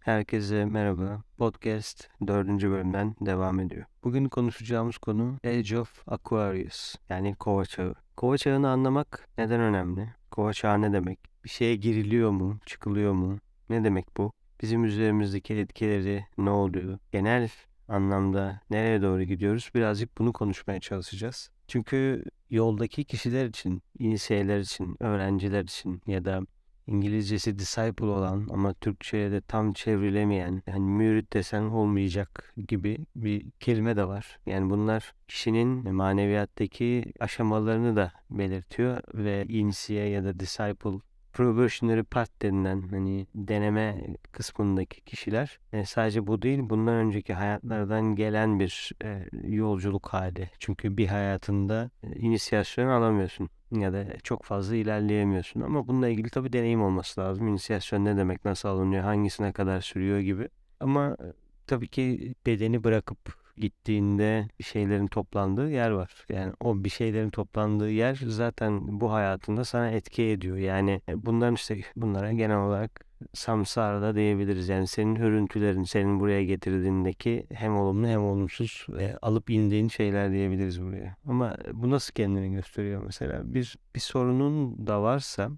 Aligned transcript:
Herkese 0.00 0.64
merhaba. 0.64 1.22
Podcast 1.38 2.08
4. 2.26 2.48
bölümden 2.48 3.14
devam 3.20 3.60
ediyor. 3.60 3.84
Bugün 4.04 4.28
konuşacağımız 4.28 4.98
konu 4.98 5.38
Age 5.46 5.78
of 5.78 6.02
Aquarius 6.08 6.94
yani 7.08 7.34
kova 7.34 7.64
çağı. 7.64 7.94
Kova 8.16 8.38
çağını 8.38 8.70
anlamak 8.70 9.28
neden 9.38 9.60
önemli? 9.60 10.08
Kova 10.30 10.52
çağı 10.52 10.82
ne 10.82 10.92
demek? 10.92 11.18
Bir 11.44 11.48
şeye 11.48 11.76
giriliyor 11.76 12.30
mu? 12.30 12.58
Çıkılıyor 12.66 13.12
mu? 13.12 13.38
Ne 13.70 13.84
demek 13.84 14.16
bu? 14.16 14.32
Bizim 14.62 14.84
üzerimizdeki 14.84 15.54
etkileri 15.54 16.24
ne 16.38 16.50
oluyor? 16.50 16.98
Genel 17.12 17.48
anlamda 17.88 18.60
nereye 18.70 19.02
doğru 19.02 19.22
gidiyoruz? 19.22 19.70
Birazcık 19.74 20.18
bunu 20.18 20.32
konuşmaya 20.32 20.80
çalışacağız. 20.80 21.50
Çünkü 21.68 22.24
yoldaki 22.50 23.04
kişiler 23.04 23.46
için, 23.46 23.82
inisiyeler 23.98 24.60
için, 24.60 24.96
öğrenciler 25.00 25.62
için 25.62 26.02
ya 26.06 26.24
da 26.24 26.40
İngilizcesi 26.86 27.58
disciple 27.58 28.06
olan 28.06 28.48
ama 28.52 28.74
Türkçe'ye 28.74 29.30
de 29.30 29.40
tam 29.40 29.72
çevrilemeyen, 29.72 30.62
hani 30.70 30.90
mürit 30.90 31.32
desen 31.32 31.62
olmayacak 31.62 32.54
gibi 32.68 32.98
bir 33.16 33.50
kelime 33.60 33.96
de 33.96 34.08
var. 34.08 34.38
Yani 34.46 34.70
bunlar 34.70 35.14
kişinin 35.28 35.94
maneviyattaki 35.94 37.12
aşamalarını 37.20 37.96
da 37.96 38.12
belirtiyor 38.30 39.00
ve 39.14 39.44
inisiye 39.48 40.08
ya 40.08 40.24
da 40.24 40.40
disciple 40.40 40.98
probationary 41.32 42.02
part 42.02 42.42
denilen 42.42 42.88
hani 42.90 43.26
deneme 43.34 44.16
kısmındaki 44.32 45.00
kişiler 45.00 45.58
e, 45.72 45.84
sadece 45.84 46.26
bu 46.26 46.42
değil 46.42 46.58
bundan 46.62 46.94
önceki 46.94 47.34
hayatlardan 47.34 48.14
gelen 48.16 48.60
bir 48.60 48.92
e, 49.04 49.28
yolculuk 49.42 50.08
hali. 50.08 50.50
Çünkü 50.58 50.96
bir 50.96 51.06
hayatında 51.06 51.90
e, 52.02 52.16
inisiyasyon 52.16 52.88
alamıyorsun 52.88 53.50
ya 53.70 53.92
da 53.92 54.06
çok 54.22 54.44
fazla 54.44 54.76
ilerleyemiyorsun. 54.76 55.60
Ama 55.60 55.88
bununla 55.88 56.08
ilgili 56.08 56.30
tabii 56.30 56.52
deneyim 56.52 56.82
olması 56.82 57.20
lazım. 57.20 57.48
İnisiyasyon 57.48 58.04
ne 58.04 58.16
demek, 58.16 58.44
nasıl 58.44 58.68
alınıyor, 58.68 59.02
hangisine 59.02 59.52
kadar 59.52 59.80
sürüyor 59.80 60.18
gibi. 60.18 60.48
Ama 60.80 61.16
e, 61.20 61.26
tabii 61.66 61.88
ki 61.88 62.34
bedeni 62.46 62.84
bırakıp 62.84 63.39
gittiğinde 63.56 64.48
bir 64.58 64.64
şeylerin 64.64 65.06
toplandığı 65.06 65.70
yer 65.70 65.90
var. 65.90 66.26
Yani 66.28 66.52
o 66.60 66.84
bir 66.84 66.88
şeylerin 66.88 67.30
toplandığı 67.30 67.90
yer 67.90 68.20
zaten 68.26 69.00
bu 69.00 69.12
hayatında 69.12 69.64
sana 69.64 69.90
etki 69.90 70.22
ediyor. 70.22 70.56
Yani 70.56 71.00
e, 71.08 71.26
bunların 71.26 71.54
işte 71.54 71.80
bunlara 71.96 72.32
genel 72.32 72.58
olarak 72.58 73.10
samsara 73.34 74.02
da 74.02 74.14
diyebiliriz. 74.14 74.68
Yani 74.68 74.86
senin 74.86 75.16
hürüntülerin 75.16 75.82
senin 75.82 76.20
buraya 76.20 76.44
getirdiğindeki 76.44 77.46
hem 77.52 77.76
olumlu 77.76 78.06
hem 78.06 78.24
olumsuz 78.24 78.86
e, 79.00 79.16
alıp 79.22 79.50
indiğin 79.50 79.88
şeyler 79.88 80.32
diyebiliriz 80.32 80.82
buraya. 80.82 81.16
Ama 81.26 81.56
bu 81.72 81.90
nasıl 81.90 82.12
kendini 82.12 82.52
gösteriyor 82.52 83.02
mesela? 83.06 83.54
Bir, 83.54 83.76
bir 83.94 84.00
sorunun 84.00 84.86
da 84.86 85.02
varsa 85.02 85.50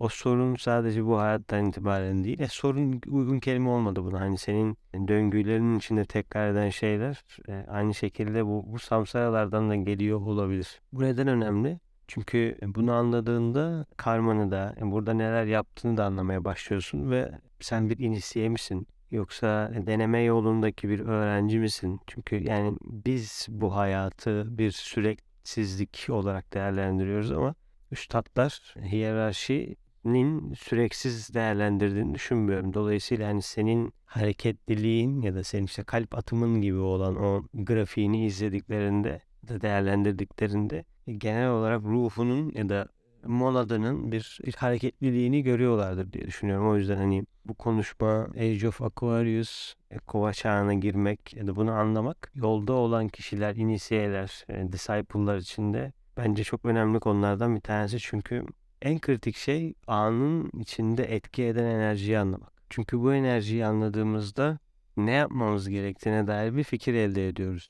o 0.00 0.08
sorun 0.08 0.56
sadece 0.56 1.06
bu 1.06 1.18
hayattan 1.18 1.66
itibaren 1.66 2.24
değil. 2.24 2.40
E, 2.40 2.48
sorun 2.48 3.00
uygun 3.08 3.38
kelime 3.38 3.68
olmadı 3.68 4.04
buna. 4.04 4.20
Hani 4.20 4.38
senin 4.38 4.78
döngülerinin 5.08 5.78
içinde 5.78 6.04
tekrar 6.04 6.52
eden 6.52 6.70
şeyler 6.70 7.24
e, 7.48 7.66
aynı 7.68 7.94
şekilde 7.94 8.46
bu, 8.46 8.64
bu 8.66 8.78
samsaralardan 8.78 9.70
da 9.70 9.76
geliyor 9.76 10.20
olabilir. 10.20 10.80
Bu 10.92 11.02
neden 11.02 11.28
önemli? 11.28 11.80
Çünkü 12.08 12.58
bunu 12.66 12.92
anladığında 12.92 13.86
karmanı 13.96 14.50
da 14.50 14.74
e, 14.80 14.90
burada 14.90 15.12
neler 15.12 15.44
yaptığını 15.44 15.96
da 15.96 16.04
anlamaya 16.04 16.44
başlıyorsun 16.44 17.10
ve 17.10 17.30
sen 17.60 17.90
bir 17.90 17.98
inisiye 17.98 18.48
misin? 18.48 18.86
Yoksa 19.10 19.70
deneme 19.86 20.22
yolundaki 20.22 20.88
bir 20.88 21.00
öğrenci 21.00 21.58
misin? 21.58 22.00
Çünkü 22.06 22.36
yani 22.36 22.76
biz 22.82 23.46
bu 23.50 23.76
hayatı 23.76 24.58
bir 24.58 24.70
süreksizlik 24.70 26.06
olarak 26.10 26.54
değerlendiriyoruz 26.54 27.32
ama 27.32 27.54
üstadlar 27.90 28.74
hiyerarşi 28.90 29.76
nin 30.04 30.54
süreksiz 30.54 31.34
değerlendirdiğini 31.34 32.14
düşünmüyorum. 32.14 32.74
Dolayısıyla 32.74 33.28
hani 33.28 33.42
senin 33.42 33.92
hareketliliğin 34.06 35.22
ya 35.22 35.34
da 35.34 35.44
senin 35.44 35.64
işte 35.64 35.82
kalp 35.82 36.14
atımın 36.14 36.60
gibi 36.60 36.78
olan 36.78 37.16
o 37.16 37.42
grafiğini 37.54 38.26
izlediklerinde 38.26 39.20
de 39.48 39.60
değerlendirdiklerinde 39.60 40.84
genel 41.18 41.50
olarak 41.50 41.84
ruhunun 41.84 42.52
ya 42.54 42.68
da 42.68 42.88
moladının 43.24 44.12
bir, 44.12 44.38
bir 44.46 44.54
hareketliliğini 44.54 45.42
görüyorlardır 45.42 46.12
diye 46.12 46.26
düşünüyorum. 46.26 46.68
O 46.68 46.76
yüzden 46.76 46.96
hani 46.96 47.24
bu 47.44 47.54
konuşma 47.54 48.28
Age 48.38 48.68
of 48.68 48.82
Aquarius, 48.82 49.74
e, 49.90 49.98
kova 49.98 50.32
çağına 50.32 50.74
girmek 50.74 51.36
ya 51.36 51.46
da 51.46 51.56
bunu 51.56 51.72
anlamak 51.72 52.32
yolda 52.34 52.72
olan 52.72 53.08
kişiler, 53.08 53.56
inisiyeler, 53.56 54.44
e, 54.48 54.72
disciple'lar 54.72 55.36
içinde 55.36 55.92
bence 56.16 56.44
çok 56.44 56.64
önemli 56.64 57.00
konulardan 57.00 57.56
bir 57.56 57.60
tanesi. 57.60 57.98
Çünkü 57.98 58.44
en 58.82 58.98
kritik 58.98 59.36
şey 59.36 59.74
anın 59.86 60.50
içinde 60.60 61.04
etki 61.04 61.44
eden 61.44 61.64
enerjiyi 61.64 62.18
anlamak. 62.18 62.52
Çünkü 62.70 63.00
bu 63.00 63.14
enerjiyi 63.14 63.66
anladığımızda 63.66 64.58
ne 64.96 65.10
yapmamız 65.10 65.68
gerektiğine 65.68 66.26
dair 66.26 66.56
bir 66.56 66.64
fikir 66.64 66.94
elde 66.94 67.28
ediyoruz. 67.28 67.68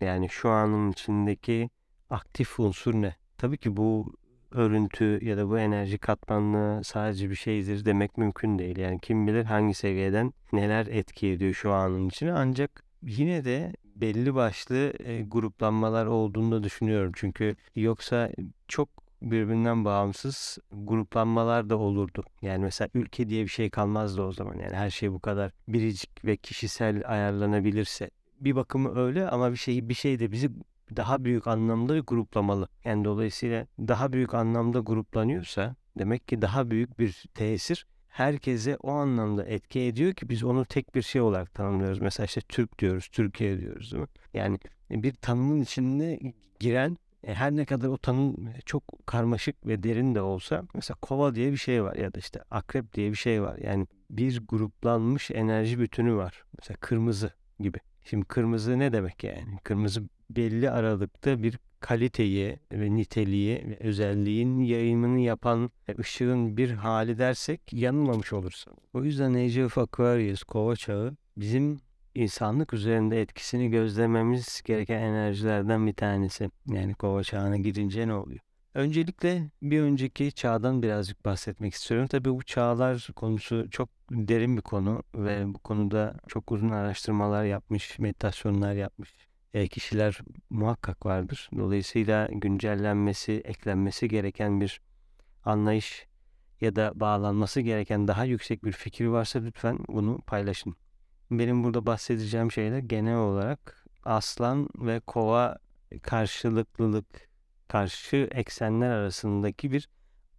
Yani 0.00 0.28
şu 0.28 0.50
anın 0.50 0.92
içindeki 0.92 1.70
aktif 2.10 2.60
unsur 2.60 2.94
ne? 2.94 3.14
Tabii 3.38 3.58
ki 3.58 3.76
bu 3.76 4.12
örüntü 4.50 5.18
ya 5.22 5.36
da 5.36 5.48
bu 5.48 5.58
enerji 5.58 5.98
katmanlı 5.98 6.84
sadece 6.84 7.30
bir 7.30 7.34
şeydir 7.34 7.84
demek 7.84 8.18
mümkün 8.18 8.58
değil. 8.58 8.78
Yani 8.78 8.98
kim 9.00 9.26
bilir 9.26 9.44
hangi 9.44 9.74
seviyeden 9.74 10.32
neler 10.52 10.86
etki 10.86 11.26
ediyor 11.28 11.54
şu 11.54 11.72
anın 11.72 12.08
içine 12.08 12.32
ancak 12.32 12.84
yine 13.02 13.44
de 13.44 13.72
belli 13.96 14.34
başlı 14.34 14.92
e, 15.04 15.22
gruplanmalar 15.22 16.06
olduğunu 16.06 16.62
düşünüyorum. 16.62 17.12
Çünkü 17.14 17.56
yoksa 17.76 18.30
çok 18.68 18.88
birbirinden 19.22 19.84
bağımsız 19.84 20.58
gruplanmalar 20.72 21.70
da 21.70 21.76
olurdu. 21.78 22.24
Yani 22.42 22.64
mesela 22.64 22.88
ülke 22.94 23.28
diye 23.28 23.44
bir 23.44 23.48
şey 23.48 23.70
kalmazdı 23.70 24.22
o 24.22 24.32
zaman. 24.32 24.54
Yani 24.58 24.74
her 24.74 24.90
şey 24.90 25.12
bu 25.12 25.20
kadar 25.20 25.52
biricik 25.68 26.24
ve 26.24 26.36
kişisel 26.36 27.02
ayarlanabilirse 27.06 28.10
bir 28.40 28.56
bakımı 28.56 28.98
öyle 28.98 29.28
ama 29.28 29.52
bir 29.52 29.56
şey 29.56 29.88
bir 29.88 29.94
şey 29.94 30.18
de 30.18 30.32
bizi 30.32 30.50
daha 30.96 31.24
büyük 31.24 31.46
anlamda 31.46 31.98
gruplamalı. 31.98 32.68
Yani 32.84 33.04
dolayısıyla 33.04 33.66
daha 33.78 34.12
büyük 34.12 34.34
anlamda 34.34 34.78
gruplanıyorsa 34.78 35.76
demek 35.98 36.28
ki 36.28 36.42
daha 36.42 36.70
büyük 36.70 36.98
bir 36.98 37.24
tesir 37.34 37.86
herkese 38.08 38.76
o 38.76 38.90
anlamda 38.90 39.44
etki 39.44 39.80
ediyor 39.80 40.14
ki 40.14 40.28
biz 40.28 40.44
onu 40.44 40.64
tek 40.64 40.94
bir 40.94 41.02
şey 41.02 41.20
olarak 41.20 41.54
tanımlıyoruz. 41.54 42.00
Mesela 42.00 42.24
işte 42.24 42.40
Türk 42.40 42.78
diyoruz, 42.78 43.08
Türkiye 43.08 43.60
diyoruz 43.60 43.92
değil 43.92 44.02
mi? 44.02 44.08
Yani 44.34 44.58
bir 44.90 45.12
tanımın 45.12 45.60
içinde 45.60 46.20
giren 46.60 46.96
her 47.26 47.56
ne 47.56 47.64
kadar 47.64 47.88
o 47.88 47.98
tanım 47.98 48.36
çok 48.64 49.06
karmaşık 49.06 49.66
ve 49.66 49.82
derin 49.82 50.14
de 50.14 50.20
olsa 50.20 50.62
mesela 50.74 50.96
kova 51.02 51.34
diye 51.34 51.52
bir 51.52 51.56
şey 51.56 51.82
var 51.82 51.96
ya 51.96 52.14
da 52.14 52.18
işte 52.18 52.40
akrep 52.50 52.92
diye 52.92 53.10
bir 53.10 53.16
şey 53.16 53.42
var. 53.42 53.58
Yani 53.58 53.86
bir 54.10 54.46
gruplanmış 54.46 55.30
enerji 55.30 55.78
bütünü 55.78 56.14
var. 56.14 56.44
Mesela 56.58 56.76
kırmızı 56.80 57.32
gibi. 57.60 57.78
Şimdi 58.04 58.24
kırmızı 58.24 58.78
ne 58.78 58.92
demek 58.92 59.24
yani? 59.24 59.58
Kırmızı 59.64 60.02
belli 60.30 60.70
aralıkta 60.70 61.42
bir 61.42 61.58
kaliteyi 61.80 62.58
ve 62.72 62.94
niteliği 62.94 63.56
ve 63.56 63.76
özelliğin 63.80 64.58
yayımını 64.58 65.20
yapan 65.20 65.70
ışığın 65.98 66.56
bir 66.56 66.70
hali 66.70 67.18
dersek 67.18 67.72
yanılmamış 67.72 68.32
olursun. 68.32 68.74
O 68.94 69.04
yüzden 69.04 69.34
Age 69.34 69.64
of 69.64 69.78
Aquarius, 69.78 70.42
kova 70.42 70.76
çağı 70.76 71.16
bizim 71.36 71.80
insanlık 72.14 72.74
üzerinde 72.74 73.20
etkisini 73.20 73.70
gözlememiz 73.70 74.62
gereken 74.64 75.00
enerjilerden 75.00 75.86
bir 75.86 75.92
tanesi. 75.92 76.50
Yani 76.66 76.94
kova 76.94 77.22
çağına 77.22 77.56
girince 77.56 78.08
ne 78.08 78.14
oluyor? 78.14 78.40
Öncelikle 78.74 79.50
bir 79.62 79.80
önceki 79.80 80.32
çağdan 80.32 80.82
birazcık 80.82 81.24
bahsetmek 81.24 81.74
istiyorum. 81.74 82.06
Tabii 82.06 82.30
bu 82.30 82.42
çağlar 82.42 83.08
konusu 83.16 83.70
çok 83.70 83.88
derin 84.10 84.56
bir 84.56 84.62
konu 84.62 85.02
ve 85.14 85.54
bu 85.54 85.58
konuda 85.58 86.16
çok 86.28 86.52
uzun 86.52 86.70
araştırmalar 86.70 87.44
yapmış, 87.44 87.98
meditasyonlar 87.98 88.74
yapmış 88.74 89.14
e, 89.54 89.68
kişiler 89.68 90.18
muhakkak 90.50 91.06
vardır. 91.06 91.50
Dolayısıyla 91.56 92.28
güncellenmesi, 92.32 93.32
eklenmesi 93.44 94.08
gereken 94.08 94.60
bir 94.60 94.80
anlayış 95.44 96.06
ya 96.60 96.76
da 96.76 96.92
bağlanması 96.94 97.60
gereken 97.60 98.08
daha 98.08 98.24
yüksek 98.24 98.64
bir 98.64 98.72
fikir 98.72 99.06
varsa 99.06 99.38
lütfen 99.38 99.78
bunu 99.88 100.20
paylaşın. 100.26 100.76
Benim 101.30 101.64
burada 101.64 101.86
bahsedeceğim 101.86 102.52
şeyler 102.52 102.78
genel 102.78 103.16
olarak 103.16 103.86
aslan 104.04 104.68
ve 104.78 105.00
kova 105.00 105.58
karşılıklılık, 106.02 107.28
karşı 107.68 108.28
eksenler 108.32 108.90
arasındaki 108.90 109.72
bir 109.72 109.88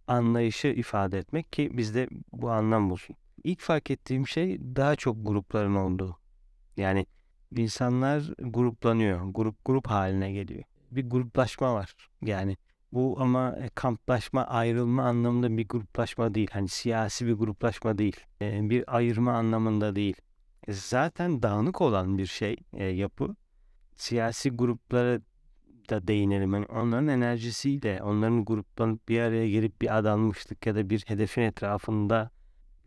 anlayışı 0.06 0.68
ifade 0.68 1.18
etmek 1.18 1.52
ki 1.52 1.70
bizde 1.78 2.08
bu 2.32 2.50
anlam 2.50 2.90
bulsun. 2.90 3.16
İlk 3.44 3.60
fark 3.60 3.90
ettiğim 3.90 4.28
şey 4.28 4.60
daha 4.60 4.96
çok 4.96 5.26
grupların 5.26 5.74
olduğu. 5.74 6.16
Yani 6.76 7.06
insanlar 7.56 8.22
gruplanıyor, 8.38 9.20
grup 9.24 9.64
grup 9.64 9.86
haline 9.86 10.32
geliyor. 10.32 10.64
Bir 10.90 11.10
gruplaşma 11.10 11.74
var. 11.74 11.94
Yani 12.22 12.56
bu 12.92 13.16
ama 13.20 13.56
kamplaşma, 13.74 14.44
ayrılma 14.44 15.04
anlamında 15.04 15.56
bir 15.56 15.68
gruplaşma 15.68 16.34
değil. 16.34 16.48
Hani 16.52 16.68
siyasi 16.68 17.26
bir 17.26 17.32
gruplaşma 17.32 17.98
değil. 17.98 18.20
Bir 18.40 18.96
ayırma 18.96 19.32
anlamında 19.32 19.96
değil 19.96 20.16
zaten 20.68 21.42
dağınık 21.42 21.80
olan 21.80 22.18
bir 22.18 22.26
şey 22.26 22.56
e, 22.72 22.84
yapı. 22.84 23.36
Siyasi 23.96 24.50
gruplara 24.50 25.20
da 25.90 26.08
değinelim. 26.08 26.54
Yani 26.54 26.66
onların 26.66 27.08
enerjisiyle, 27.08 28.02
onların 28.02 28.44
gruplanıp 28.44 29.08
bir 29.08 29.20
araya 29.20 29.50
gelip 29.50 29.82
bir 29.82 29.98
adanmışlık 29.98 30.66
ya 30.66 30.74
da 30.74 30.90
bir 30.90 31.04
hedefin 31.06 31.42
etrafında 31.42 32.30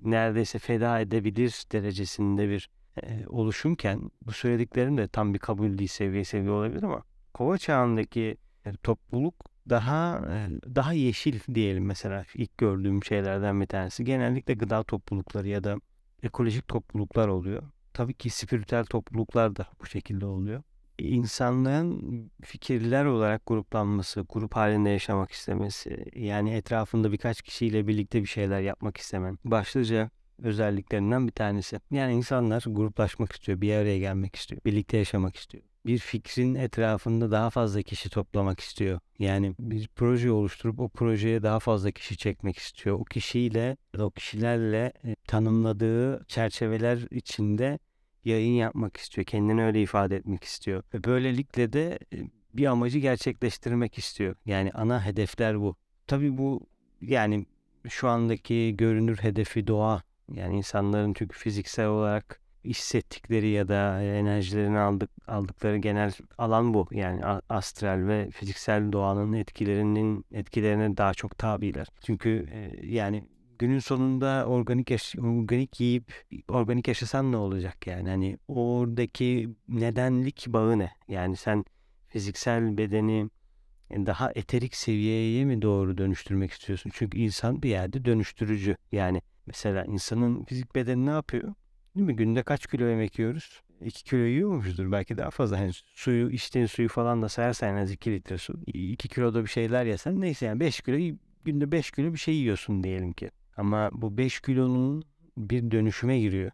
neredeyse 0.02 0.60
feda 0.60 1.00
edebilir 1.00 1.64
derecesinde 1.72 2.50
bir 2.50 2.70
e, 3.04 3.28
oluşumken 3.28 4.12
bu 4.22 4.32
söylediklerim 4.32 4.98
de 4.98 5.08
tam 5.08 5.34
bir 5.34 5.40
kabul 5.40 5.78
değil 5.78 5.90
seviye 5.90 6.24
seviye 6.24 6.52
olabilir 6.52 6.84
ama 6.84 7.04
kova 7.34 7.58
çağındaki 7.58 8.38
e, 8.66 8.74
topluluk 8.74 9.36
daha 9.70 10.18
e, 10.18 10.50
daha 10.76 10.94
yeşil 10.94 11.40
diyelim 11.56 11.86
mesela 11.86 12.26
ilk 12.36 12.58
gördüğüm 12.58 13.04
şeylerden 13.04 13.62
bir 13.62 13.66
tanesi. 13.66 14.04
Genellikle 14.04 14.54
gıda 14.54 14.84
toplulukları 14.84 15.48
ya 15.48 15.64
da 15.64 15.78
ekolojik 16.26 16.68
topluluklar 16.68 17.28
oluyor. 17.28 17.64
Tabii 17.94 18.14
ki 18.14 18.30
spiritüel 18.30 18.86
topluluklar 18.86 19.56
da 19.56 19.68
bu 19.82 19.86
şekilde 19.86 20.26
oluyor. 20.26 20.64
İnsanlığın 21.00 22.32
fikirler 22.44 23.06
olarak 23.06 23.46
gruplanması, 23.46 24.26
grup 24.30 24.56
halinde 24.56 24.90
yaşamak 24.90 25.32
istemesi, 25.32 26.06
yani 26.16 26.52
etrafında 26.52 27.12
birkaç 27.12 27.42
kişiyle 27.42 27.88
birlikte 27.88 28.22
bir 28.22 28.28
şeyler 28.28 28.62
yapmak 28.62 28.98
istemen 28.98 29.38
başlıca 29.44 30.10
özelliklerinden 30.44 31.28
bir 31.28 31.32
tanesi. 31.32 31.80
Yani 31.92 32.14
insanlar 32.14 32.64
gruplaşmak 32.68 33.32
istiyor, 33.32 33.62
bir 33.62 33.74
araya 33.74 34.00
gelmek 34.00 34.36
istiyor, 34.36 34.62
birlikte 34.66 34.98
yaşamak 34.98 35.36
istiyor. 35.36 35.64
Bir 35.86 35.98
fikrin 35.98 36.56
etrafında 36.56 37.32
daha 37.32 37.50
fazla 37.50 37.82
kişi 37.82 38.10
toplamak 38.10 38.60
istiyor. 38.60 39.00
Yani 39.20 39.56
bir 39.60 39.90
proje 39.96 40.32
oluşturup 40.32 40.80
o 40.80 40.90
projeye 40.90 41.44
daha 41.44 41.60
fazla 41.60 41.92
kişi 41.92 42.18
çekmek 42.18 42.58
istiyor. 42.58 43.00
O 43.00 43.04
kişiyle, 43.04 43.78
o 44.00 44.12
kişilerle 44.12 44.94
e, 45.04 45.16
tanımladığı 45.28 46.26
çerçeveler 46.28 47.08
içinde 47.12 47.80
yayın 48.26 48.54
yapmak 48.54 48.98
istiyor. 48.98 49.26
Kendini 49.26 49.64
öyle 49.64 49.82
ifade 49.82 50.16
etmek 50.16 50.44
istiyor. 50.44 50.84
Ve 50.94 51.04
böylelikle 51.04 51.74
de 51.74 52.00
e, 52.14 52.18
bir 52.54 52.66
amacı 52.66 53.00
gerçekleştirmek 53.00 53.98
istiyor. 53.98 54.36
Yani 54.46 54.72
ana 54.72 55.06
hedefler 55.06 55.62
bu. 55.62 55.76
Tabii 56.08 56.38
bu 56.38 56.68
yani 57.02 57.46
şu 57.90 58.08
andaki 58.08 58.76
görünür 58.78 59.18
hedefi 59.18 59.68
doğa. 59.68 60.04
Yani 60.34 60.58
insanların 60.58 61.14
çünkü 61.14 61.40
fiziksel 61.40 61.88
olarak 61.88 62.42
hissettikleri 62.66 63.50
ya 63.50 63.68
da 63.68 64.02
enerjilerini 64.02 64.80
aldık 64.80 65.10
aldıkları 65.28 65.78
genel 65.78 66.14
alan 66.38 66.74
bu. 66.74 66.88
Yani 66.92 67.26
astral 67.50 68.08
ve 68.08 68.30
fiziksel 68.32 68.92
doğanın 68.92 69.34
etkilerinin 69.34 70.26
etkilerine 70.32 70.98
daha 70.98 71.14
çok 71.14 71.38
tabiler. 71.38 71.88
Çünkü 72.02 72.46
e, 72.52 72.88
yani 72.88 73.24
günün 73.60 73.80
sonunda 73.80 74.46
organik 74.48 74.92
yaş 74.92 75.16
organik 75.16 75.80
yiyip 75.80 76.26
organik 76.48 76.88
yaşasan 76.88 77.32
ne 77.32 77.38
olacak 77.38 77.88
yani? 77.88 78.10
Hani 78.10 78.38
oradaki 78.48 79.50
nedenlik 79.68 80.46
bağı 80.48 80.80
ne? 80.80 80.92
Yani 81.08 81.36
sen 81.36 81.66
fiziksel 82.08 82.78
bedeni 82.78 83.30
daha 83.92 84.32
eterik 84.36 84.76
seviyeye 84.76 85.46
mi 85.46 85.62
doğru 85.62 85.98
dönüştürmek 85.98 86.52
istiyorsun? 86.52 86.92
Çünkü 86.94 87.18
insan 87.18 87.62
bir 87.64 87.70
yerde 87.70 88.06
dönüştürücü. 88.06 88.78
Yani 88.92 89.22
mesela 89.46 89.86
insanın 89.86 90.44
fizik 90.44 90.76
bedeni 90.76 91.06
ne 91.06 91.10
yapıyor? 91.10 91.54
Değil 91.96 92.08
mi? 92.08 92.16
Günde 92.16 92.44
kaç 92.44 92.68
kilo 92.68 92.86
yemek 92.86 93.20
yiyoruz? 93.20 93.62
2 93.82 94.04
kilo 94.04 94.20
yiyormuşuzdur 94.20 94.92
belki 94.92 95.18
daha 95.18 95.30
fazla. 95.30 95.58
Yani 95.58 95.72
suyu 95.74 96.32
içtiğin 96.32 96.66
suyu 96.66 96.90
falan 96.90 97.22
da 97.22 97.30
sayarsan 97.30 97.70
en 97.70 97.82
az 97.82 97.92
2 97.92 98.12
litre 98.12 98.38
su. 98.38 98.54
2 98.68 99.08
kiloda 99.08 99.44
bir 99.44 99.50
şeyler 99.50 99.86
yesen 99.86 100.22
neyse 100.22 100.46
yani 100.46 100.60
5 100.60 100.82
kilo 100.82 101.18
günde 101.46 101.72
5 101.72 101.92
kilo 101.92 102.14
bir 102.14 102.18
şey 102.18 102.36
yiyorsun 102.36 102.84
diyelim 102.84 103.14
ki. 103.14 103.30
Ama 103.58 103.90
bu 103.94 104.18
5 104.18 104.40
kilonun 104.40 105.04
bir 105.38 105.72
dönüşüme 105.72 106.20
giriyor. 106.20 106.52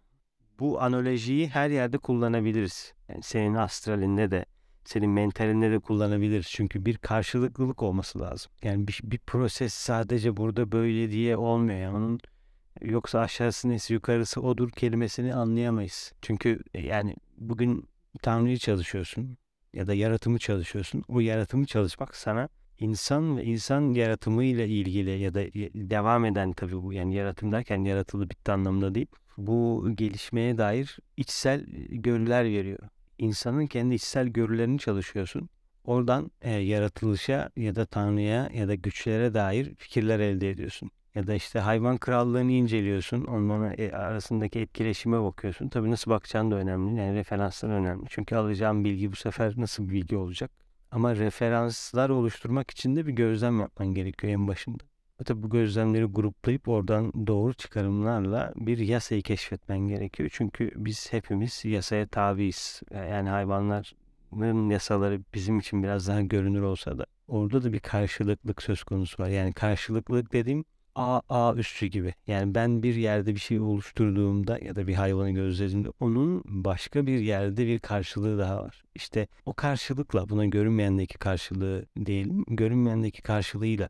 Bu 0.59 0.81
analojiyi 0.81 1.47
her 1.49 1.69
yerde 1.69 1.97
kullanabiliriz. 1.97 2.93
Yani 3.09 3.23
senin 3.23 3.55
astralinde 3.55 4.31
de, 4.31 4.45
senin 4.85 5.09
mentalinde 5.09 5.71
de 5.71 5.79
kullanabiliriz. 5.79 6.47
Çünkü 6.49 6.85
bir 6.85 6.97
karşılıklılık 6.97 7.83
olması 7.83 8.19
lazım. 8.19 8.51
Yani 8.63 8.87
bir, 8.87 8.99
bir 9.03 9.17
proses 9.17 9.73
sadece 9.73 10.37
burada 10.37 10.71
böyle 10.71 11.11
diye 11.11 11.37
olmuyor. 11.37 11.79
Yani 11.79 11.97
onun 11.97 12.19
yoksa 12.81 13.19
aşağısı 13.19 13.69
nesi 13.69 13.93
yukarısı 13.93 14.41
odur 14.41 14.69
kelimesini 14.69 15.35
anlayamayız. 15.35 16.13
Çünkü 16.21 16.59
e, 16.73 16.81
yani 16.81 17.15
bugün 17.37 17.89
Tanrı'yı 18.21 18.57
çalışıyorsun 18.57 19.37
ya 19.73 19.87
da 19.87 19.93
yaratımı 19.93 20.39
çalışıyorsun. 20.39 21.03
O 21.07 21.19
yaratımı 21.19 21.65
çalışmak 21.65 22.15
sana 22.15 22.49
insan 22.79 23.37
ve 23.37 23.43
insan 23.43 23.93
yaratımıyla 23.93 24.65
ilgili 24.65 25.19
ya 25.19 25.33
da 25.33 25.39
devam 25.89 26.25
eden 26.25 26.53
tabii 26.53 26.83
bu 26.83 26.93
yani 26.93 27.15
yaratım 27.15 27.51
derken 27.51 27.83
yaratılı 27.83 28.29
bitti 28.29 28.51
anlamında 28.51 28.95
değil. 28.95 29.07
Bu 29.37 29.89
gelişmeye 29.95 30.57
dair 30.57 30.97
içsel 31.17 31.65
görüler 31.89 32.43
veriyor. 32.45 32.79
İnsanın 33.17 33.67
kendi 33.67 33.95
içsel 33.95 34.27
görülerini 34.27 34.79
çalışıyorsun. 34.79 35.49
Oradan 35.85 36.31
e, 36.41 36.51
yaratılışa 36.51 37.49
ya 37.57 37.75
da 37.75 37.85
Tanrı'ya 37.85 38.49
ya 38.53 38.67
da 38.67 38.75
güçlere 38.75 39.33
dair 39.33 39.75
fikirler 39.75 40.19
elde 40.19 40.49
ediyorsun. 40.49 40.91
Ya 41.15 41.27
da 41.27 41.33
işte 41.33 41.59
hayvan 41.59 41.97
krallığını 41.97 42.51
inceliyorsun. 42.51 43.23
Onların 43.25 43.75
e, 43.77 43.91
arasındaki 43.91 44.59
etkileşime 44.59 45.23
bakıyorsun. 45.23 45.69
Tabii 45.69 45.91
nasıl 45.91 46.11
bakacağın 46.11 46.51
da 46.51 46.55
önemli. 46.55 46.99
Yani 46.99 47.15
referanslar 47.15 47.69
önemli. 47.69 48.05
Çünkü 48.09 48.35
alacağın 48.35 48.83
bilgi 48.83 49.11
bu 49.11 49.15
sefer 49.15 49.53
nasıl 49.57 49.89
bir 49.89 49.93
bilgi 49.93 50.17
olacak? 50.17 50.51
Ama 50.91 51.15
referanslar 51.15 52.09
oluşturmak 52.09 52.71
için 52.71 52.95
de 52.95 53.07
bir 53.07 53.11
gözlem 53.11 53.59
yapman 53.59 53.87
gerekiyor 53.87 54.33
en 54.33 54.47
başında. 54.47 54.83
Ve 55.21 55.23
tabi 55.23 55.43
bu 55.43 55.49
gözlemleri 55.49 56.05
gruplayıp 56.05 56.67
oradan 56.67 57.27
doğru 57.27 57.53
çıkarımlarla 57.53 58.53
bir 58.55 58.77
yasayı 58.77 59.21
keşfetmen 59.21 59.79
gerekiyor. 59.79 60.29
Çünkü 60.33 60.71
biz 60.75 61.13
hepimiz 61.13 61.65
yasaya 61.65 62.07
tabiiz. 62.07 62.81
Yani 62.93 63.29
hayvanların 63.29 64.69
yasaları 64.69 65.21
bizim 65.33 65.59
için 65.59 65.83
biraz 65.83 66.07
daha 66.07 66.21
görünür 66.21 66.61
olsa 66.61 66.97
da 66.97 67.05
orada 67.27 67.63
da 67.63 67.73
bir 67.73 67.79
karşılıklık 67.79 68.61
söz 68.61 68.83
konusu 68.83 69.23
var. 69.23 69.29
Yani 69.29 69.53
karşılıklık 69.53 70.33
dediğim 70.33 70.65
A, 70.95 71.21
A 71.29 71.55
gibi. 71.81 72.13
Yani 72.27 72.55
ben 72.55 72.83
bir 72.83 72.95
yerde 72.95 73.35
bir 73.35 73.39
şey 73.39 73.59
oluşturduğumda 73.59 74.59
ya 74.59 74.75
da 74.75 74.87
bir 74.87 74.93
hayvanı 74.93 75.31
gözlediğimde 75.31 75.89
onun 75.99 76.43
başka 76.45 77.07
bir 77.07 77.19
yerde 77.19 77.67
bir 77.67 77.79
karşılığı 77.79 78.39
daha 78.39 78.63
var. 78.63 78.83
İşte 78.95 79.27
o 79.45 79.53
karşılıkla 79.53 80.29
buna 80.29 80.45
görünmeyendeki 80.45 81.17
karşılığı 81.17 81.85
diyelim. 82.05 82.43
Görünmeyendeki 82.47 83.21
karşılığıyla 83.21 83.89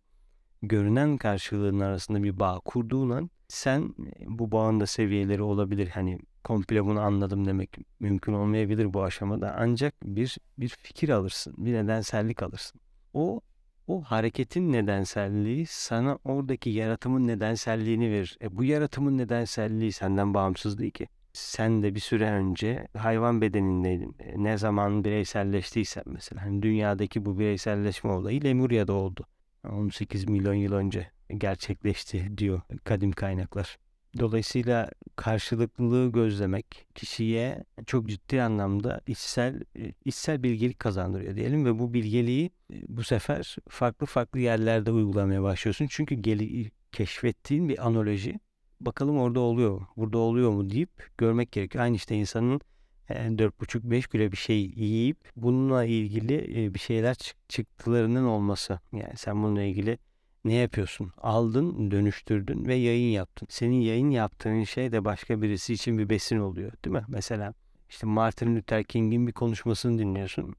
görünen 0.62 1.18
karşılığın 1.18 1.80
arasında 1.80 2.24
bir 2.24 2.39
bağ 2.39 2.59
kurduğun 2.65 3.09
an 3.09 3.30
sen 3.48 3.95
bu 4.27 4.51
bağın 4.51 4.80
da 4.80 4.86
seviyeleri 4.86 5.42
olabilir. 5.42 5.88
Hani 5.88 6.19
komple 6.44 6.86
bunu 6.86 7.00
anladım 7.00 7.45
demek 7.45 7.77
mümkün 8.00 8.33
olmayabilir 8.33 8.94
bu 8.94 9.03
aşamada. 9.03 9.56
Ancak 9.59 9.94
bir 10.03 10.38
bir 10.57 10.69
fikir 10.69 11.09
alırsın, 11.09 11.53
bir 11.57 11.74
nedensellik 11.74 12.44
alırsın. 12.44 12.81
O 13.13 13.42
o 13.91 14.01
hareketin 14.01 14.71
nedenselliği 14.71 15.65
sana 15.65 16.19
oradaki 16.23 16.69
yaratımın 16.69 17.27
nedenselliğini 17.27 18.11
verir. 18.11 18.38
E 18.41 18.57
bu 18.57 18.63
yaratımın 18.63 19.17
nedenselliği 19.17 19.91
senden 19.91 20.33
bağımsız 20.33 20.77
değil 20.77 20.91
ki. 20.91 21.07
Sen 21.33 21.83
de 21.83 21.95
bir 21.95 21.99
süre 21.99 22.31
önce 22.31 22.88
hayvan 22.97 23.41
bedenindeydin. 23.41 24.15
E, 24.19 24.43
ne 24.43 24.57
zaman 24.57 25.03
bireyselleştiysen 25.03 26.03
mesela. 26.05 26.41
Hani 26.45 26.62
dünyadaki 26.62 27.25
bu 27.25 27.39
bireyselleşme 27.39 28.12
olayı 28.12 28.43
Lemurya'da 28.43 28.93
oldu. 28.93 29.25
18 29.69 30.29
milyon 30.29 30.53
yıl 30.53 30.74
önce 30.74 31.07
gerçekleşti 31.38 32.38
diyor 32.38 32.62
kadim 32.83 33.12
kaynaklar. 33.12 33.77
Dolayısıyla 34.20 34.89
karşılıklılığı 35.15 36.12
gözlemek 36.12 36.65
kişiye 36.96 37.63
çok 37.86 38.08
ciddi 38.08 38.41
anlamda 38.41 39.01
içsel 39.08 39.62
e, 39.75 39.94
içsel 40.06 40.44
bilgelik 40.44 40.80
kazandırıyor 40.80 41.36
diyelim 41.36 41.65
ve 41.65 41.80
bu 41.80 41.94
bilgeliği 41.94 42.51
e, 42.74 42.75
bu 42.88 43.03
sefer 43.03 43.56
farklı 43.70 44.06
farklı 44.06 44.39
yerlerde 44.39 44.91
uygulamaya 44.91 45.44
başlıyorsun. 45.44 45.88
Çünkü 45.89 46.15
geli, 46.15 46.72
keşfettiğin 46.91 47.70
bir 47.70 47.88
analoji 47.88 48.39
bakalım 48.80 49.18
orada 49.20 49.39
oluyor 49.39 49.82
burada 49.98 50.18
oluyor 50.18 50.51
mu 50.51 50.70
deyip 50.70 51.18
görmek 51.18 51.51
gerekiyor. 51.51 51.84
Aynı 51.84 51.96
işte 51.96 52.15
insanın 52.15 52.62
4,5-5 53.10 53.98
e, 53.98 54.01
kilo 54.01 54.32
bir 54.32 54.38
şey 54.38 54.58
yiyip 54.75 55.18
bununla 55.36 55.86
ilgili 55.86 56.74
bir 56.74 56.80
şeyler 56.80 57.18
çıktılarının 57.48 58.25
olması. 58.25 58.80
Yani 58.94 59.18
sen 59.18 59.44
bununla 59.44 59.63
ilgili 59.63 59.98
ne 60.45 60.53
yapıyorsun? 60.53 61.12
Aldın, 61.17 61.91
dönüştürdün 61.91 62.65
ve 62.65 62.75
yayın 62.75 63.12
yaptın. 63.12 63.48
Senin 63.50 63.81
yayın 63.81 64.10
yaptığın 64.10 64.63
şey 64.63 64.91
de 64.91 65.05
başka 65.05 65.41
birisi 65.41 65.74
için 65.74 65.98
bir 65.98 66.10
besin 66.10 66.38
oluyor, 66.38 66.71
değil 66.86 66.95
mi? 66.95 67.05
Mesela 67.07 67.53
işte 67.89 68.07
Martin 68.07 68.55
Luther 68.55 68.83
King'in 68.83 69.27
bir 69.27 69.31
konuşmasını 69.31 70.00
dinliyorsun. 70.00 70.55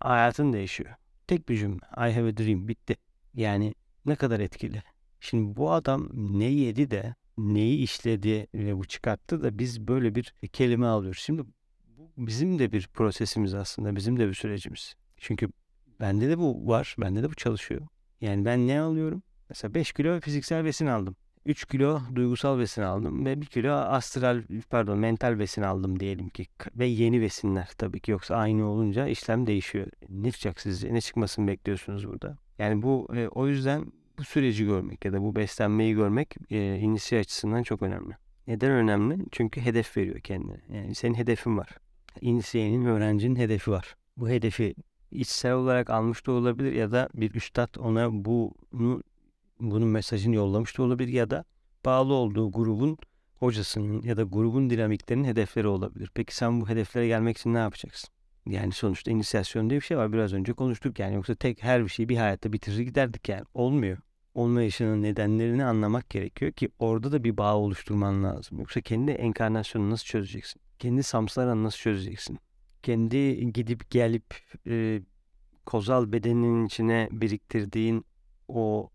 Hayatın 0.00 0.52
değişiyor. 0.52 0.94
Tek 1.26 1.48
bir 1.48 1.56
cümle. 1.56 1.80
I 1.96 2.12
have 2.12 2.28
a 2.28 2.36
dream. 2.36 2.68
Bitti. 2.68 2.96
Yani 3.34 3.74
ne 4.06 4.16
kadar 4.16 4.40
etkili. 4.40 4.82
Şimdi 5.20 5.56
bu 5.56 5.72
adam 5.72 6.08
ne 6.12 6.44
yedi 6.44 6.90
de 6.90 7.14
neyi 7.38 7.78
işledi 7.82 8.46
ve 8.54 8.78
bu 8.78 8.84
çıkarttı 8.84 9.42
da 9.42 9.58
biz 9.58 9.88
böyle 9.88 10.14
bir 10.14 10.34
kelime 10.52 10.86
alıyoruz. 10.86 11.20
Şimdi 11.20 11.42
bu 11.96 12.26
bizim 12.26 12.58
de 12.58 12.72
bir 12.72 12.88
prosesimiz 12.94 13.54
aslında. 13.54 13.96
Bizim 13.96 14.18
de 14.18 14.28
bir 14.28 14.34
sürecimiz. 14.34 14.94
Çünkü 15.16 15.48
bende 16.00 16.28
de 16.28 16.38
bu 16.38 16.68
var. 16.68 16.96
Bende 16.98 17.22
de 17.22 17.30
bu 17.30 17.34
çalışıyor. 17.34 17.86
Yani 18.20 18.44
ben 18.44 18.66
ne 18.68 18.80
alıyorum? 18.80 19.22
Mesela 19.48 19.74
5 19.74 19.92
kilo 19.92 20.20
fiziksel 20.20 20.64
besin 20.64 20.86
aldım. 20.86 21.16
3 21.46 21.64
kilo 21.64 22.00
duygusal 22.14 22.58
besin 22.58 22.82
aldım 22.82 23.26
ve 23.26 23.40
1 23.40 23.46
kilo 23.46 23.72
astral 23.72 24.42
pardon 24.70 24.98
mental 24.98 25.38
besin 25.38 25.62
aldım 25.62 26.00
diyelim 26.00 26.28
ki 26.28 26.46
ve 26.76 26.86
yeni 26.86 27.20
besinler 27.20 27.68
tabii 27.78 28.00
ki 28.00 28.10
yoksa 28.10 28.36
aynı 28.36 28.66
olunca 28.66 29.06
işlem 29.06 29.46
değişiyor. 29.46 29.86
Ne 30.08 30.30
çıkacak 30.30 30.60
sizce? 30.60 30.94
Ne 30.94 31.00
çıkmasını 31.00 31.46
bekliyorsunuz 31.46 32.08
burada? 32.08 32.38
Yani 32.58 32.82
bu 32.82 33.08
e, 33.16 33.28
o 33.28 33.46
yüzden 33.46 33.92
bu 34.18 34.24
süreci 34.24 34.64
görmek 34.64 35.04
ya 35.04 35.12
da 35.12 35.22
bu 35.22 35.36
beslenmeyi 35.36 35.94
görmek 35.94 36.36
e, 36.50 36.78
inisiye 36.78 37.20
açısından 37.20 37.62
çok 37.62 37.82
önemli. 37.82 38.14
Neden 38.46 38.70
önemli? 38.70 39.18
Çünkü 39.32 39.60
hedef 39.60 39.96
veriyor 39.96 40.20
kendine. 40.20 40.60
Yani 40.72 40.94
senin 40.94 41.14
hedefin 41.14 41.58
var. 41.58 41.68
İnisiyenin, 42.20 42.84
öğrencinin 42.84 43.36
hedefi 43.36 43.70
var. 43.70 43.96
Bu 44.16 44.28
hedefi 44.28 44.74
içsel 45.14 45.52
olarak 45.52 45.90
almış 45.90 46.26
da 46.26 46.32
olabilir 46.32 46.72
ya 46.72 46.92
da 46.92 47.08
bir 47.14 47.34
üstad 47.34 47.74
ona 47.78 48.24
bunu 48.24 49.02
bunun 49.60 49.88
mesajını 49.88 50.34
yollamış 50.34 50.78
da 50.78 50.82
olabilir 50.82 51.12
ya 51.12 51.30
da 51.30 51.44
bağlı 51.84 52.14
olduğu 52.14 52.52
grubun 52.52 52.98
hocasının 53.38 54.02
ya 54.02 54.16
da 54.16 54.22
grubun 54.22 54.70
dinamiklerinin 54.70 55.24
hedefleri 55.24 55.66
olabilir. 55.66 56.10
Peki 56.14 56.36
sen 56.36 56.60
bu 56.60 56.68
hedeflere 56.68 57.06
gelmek 57.06 57.38
için 57.38 57.54
ne 57.54 57.58
yapacaksın? 57.58 58.10
Yani 58.46 58.72
sonuçta 58.72 59.10
inisiyasyon 59.10 59.70
diye 59.70 59.80
bir 59.80 59.84
şey 59.84 59.96
var. 59.96 60.12
Biraz 60.12 60.32
önce 60.32 60.52
konuştuk 60.52 60.98
yani. 60.98 61.14
Yoksa 61.14 61.34
tek 61.34 61.62
her 61.62 61.84
bir 61.84 61.88
şeyi 61.88 62.08
bir 62.08 62.16
hayatta 62.16 62.52
bitirir 62.52 62.78
giderdik 62.78 63.28
yani. 63.28 63.44
Olmuyor. 63.54 63.98
Olmayışının 64.34 65.02
nedenlerini 65.02 65.64
anlamak 65.64 66.10
gerekiyor 66.10 66.52
ki 66.52 66.68
orada 66.78 67.12
da 67.12 67.24
bir 67.24 67.36
bağ 67.36 67.56
oluşturman 67.56 68.24
lazım. 68.24 68.58
Yoksa 68.58 68.80
kendi 68.80 69.10
enkarnasyonunu 69.10 69.90
nasıl 69.90 70.04
çözeceksin? 70.04 70.60
Kendi 70.78 71.02
samsarını 71.02 71.64
nasıl 71.64 71.78
çözeceksin? 71.78 72.38
Kendi 72.84 73.52
gidip 73.52 73.90
gelip 73.90 74.34
e, 74.66 75.00
kozal 75.66 76.12
bedenin 76.12 76.66
içine 76.66 77.08
biriktirdiğin 77.12 78.04
o 78.48 78.90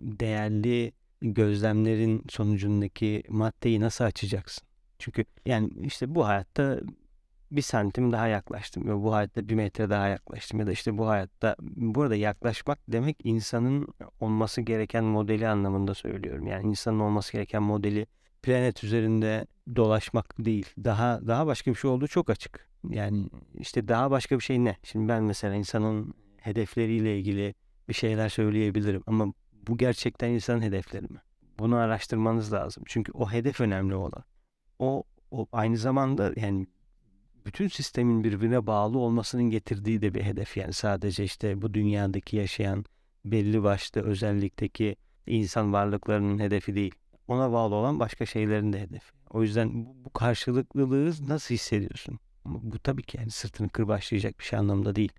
değerli 0.00 0.92
gözlemlerin 1.20 2.24
sonucundaki 2.30 3.22
maddeyi 3.28 3.80
nasıl 3.80 4.04
açacaksın? 4.04 4.68
Çünkü 4.98 5.24
yani 5.46 5.70
işte 5.82 6.14
bu 6.14 6.26
hayatta 6.26 6.80
bir 7.50 7.62
santim 7.62 8.12
daha 8.12 8.26
yaklaştım 8.26 8.88
ya 8.88 9.02
bu 9.02 9.14
hayatta 9.14 9.48
bir 9.48 9.54
metre 9.54 9.90
daha 9.90 10.08
yaklaştım 10.08 10.60
ya 10.60 10.66
da 10.66 10.72
işte 10.72 10.98
bu 10.98 11.08
hayatta 11.08 11.56
burada 11.60 12.16
yaklaşmak 12.16 12.78
demek 12.88 13.16
insanın 13.24 13.88
olması 14.20 14.60
gereken 14.60 15.04
modeli 15.04 15.48
anlamında 15.48 15.94
söylüyorum. 15.94 16.46
Yani 16.46 16.68
insanın 16.68 17.00
olması 17.00 17.32
gereken 17.32 17.62
modeli 17.62 18.06
planet 18.42 18.84
üzerinde 18.84 19.46
dolaşmak 19.76 20.34
değil. 20.38 20.66
Daha 20.84 21.26
daha 21.26 21.46
başka 21.46 21.70
bir 21.70 21.76
şey 21.76 21.90
olduğu 21.90 22.06
çok 22.06 22.30
açık. 22.30 22.68
Yani 22.88 23.28
işte 23.58 23.88
daha 23.88 24.10
başka 24.10 24.38
bir 24.38 24.44
şey 24.44 24.64
ne? 24.64 24.76
Şimdi 24.82 25.08
ben 25.08 25.22
mesela 25.22 25.54
insanın 25.54 26.14
hedefleriyle 26.36 27.18
ilgili 27.18 27.54
bir 27.88 27.94
şeyler 27.94 28.28
söyleyebilirim 28.28 29.02
ama 29.06 29.32
bu 29.66 29.78
gerçekten 29.78 30.30
insanın 30.30 30.62
hedefleri 30.62 31.02
mi? 31.02 31.18
Bunu 31.58 31.76
araştırmanız 31.76 32.52
lazım. 32.52 32.84
Çünkü 32.86 33.12
o 33.12 33.30
hedef 33.30 33.60
önemli 33.60 33.94
olan. 33.94 34.24
O, 34.78 35.04
o 35.30 35.46
aynı 35.52 35.76
zamanda 35.76 36.32
yani 36.36 36.66
bütün 37.46 37.68
sistemin 37.68 38.24
birbirine 38.24 38.66
bağlı 38.66 38.98
olmasının 38.98 39.44
getirdiği 39.44 40.02
de 40.02 40.14
bir 40.14 40.22
hedef. 40.22 40.56
Yani 40.56 40.72
sadece 40.72 41.24
işte 41.24 41.62
bu 41.62 41.74
dünyadaki 41.74 42.36
yaşayan 42.36 42.84
belli 43.24 43.62
başlı 43.62 44.00
özellikteki 44.00 44.96
insan 45.26 45.72
varlıklarının 45.72 46.38
hedefi 46.38 46.74
değil. 46.74 46.94
Ona 47.32 47.52
bağlı 47.52 47.74
olan 47.74 48.00
başka 48.00 48.26
şeylerin 48.26 48.72
de 48.72 48.80
hedefi. 48.80 49.12
O 49.30 49.42
yüzden 49.42 49.86
bu, 49.86 49.96
bu 50.04 50.10
karşılıklılığı 50.10 51.12
nasıl 51.28 51.54
hissediyorsun? 51.54 52.18
Bu 52.44 52.78
tabii 52.78 53.02
ki 53.02 53.16
yani 53.16 53.30
sırtını 53.30 53.68
kırbaçlayacak 53.68 54.38
bir 54.38 54.44
şey 54.44 54.58
anlamda 54.58 54.96
değil. 54.96 55.12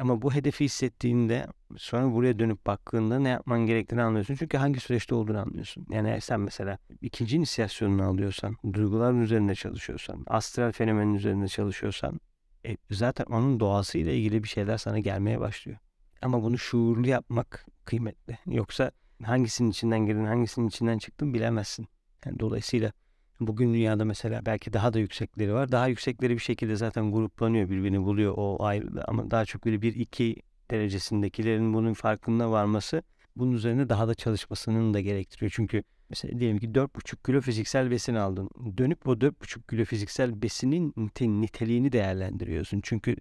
Ama 0.00 0.22
bu 0.22 0.34
hedefi 0.34 0.64
hissettiğinde 0.64 1.46
sonra 1.76 2.12
buraya 2.12 2.38
dönüp 2.38 2.66
baktığında 2.66 3.18
ne 3.18 3.28
yapman 3.28 3.66
gerektiğini 3.66 4.02
anlıyorsun. 4.02 4.34
Çünkü 4.34 4.56
hangi 4.56 4.80
süreçte 4.80 5.14
olduğunu 5.14 5.38
anlıyorsun. 5.38 5.86
Yani 5.90 6.20
sen 6.20 6.40
mesela 6.40 6.78
ikinci 7.00 7.36
inisiyasyonunu 7.36 8.04
alıyorsan, 8.04 8.56
duyguların 8.72 9.20
üzerinde 9.20 9.54
çalışıyorsan, 9.54 10.24
astral 10.26 10.72
fenomenin 10.72 11.14
üzerinde 11.14 11.48
çalışıyorsan 11.48 12.20
e, 12.66 12.76
zaten 12.90 13.24
onun 13.24 13.60
doğasıyla 13.60 14.12
ilgili 14.12 14.42
bir 14.42 14.48
şeyler 14.48 14.76
sana 14.78 14.98
gelmeye 14.98 15.40
başlıyor. 15.40 15.78
Ama 16.22 16.42
bunu 16.42 16.58
şuurlu 16.58 17.08
yapmak 17.08 17.66
kıymetli. 17.84 18.38
Yoksa 18.46 18.90
hangisinin 19.22 19.70
içinden 19.70 20.06
girdin, 20.06 20.24
hangisinin 20.24 20.68
içinden 20.68 20.98
çıktın 20.98 21.34
bilemezsin. 21.34 21.88
Yani 22.24 22.40
dolayısıyla 22.40 22.92
Bugün 23.40 23.74
dünyada 23.74 24.04
mesela 24.04 24.46
belki 24.46 24.72
daha 24.72 24.92
da 24.92 24.98
yüksekleri 24.98 25.54
var. 25.54 25.72
Daha 25.72 25.88
yüksekleri 25.88 26.34
bir 26.34 26.38
şekilde 26.38 26.76
zaten 26.76 27.12
gruplanıyor, 27.12 27.68
birbirini 27.70 28.02
buluyor 28.02 28.34
o 28.36 28.64
ayrı 28.64 29.08
ama 29.08 29.30
daha 29.30 29.44
çok 29.44 29.64
böyle 29.64 29.82
bir 29.82 29.94
iki 29.94 30.36
derecesindekilerin 30.70 31.74
bunun 31.74 31.92
farkında 31.92 32.50
varması 32.50 33.02
bunun 33.36 33.52
üzerine 33.52 33.88
daha 33.88 34.08
da 34.08 34.14
çalışmasının 34.14 34.94
da 34.94 35.00
gerektiriyor. 35.00 35.52
Çünkü 35.54 35.82
mesela 36.10 36.40
diyelim 36.40 36.58
ki 36.58 36.66
4,5 36.66 37.26
kilo 37.26 37.40
fiziksel 37.40 37.90
besin 37.90 38.14
aldın. 38.14 38.50
Dönüp 38.78 39.08
o 39.08 39.12
4,5 39.12 39.70
kilo 39.70 39.84
fiziksel 39.84 40.42
besinin 40.42 40.94
niteliğini 41.20 41.92
değerlendiriyorsun. 41.92 42.80
Çünkü 42.82 43.16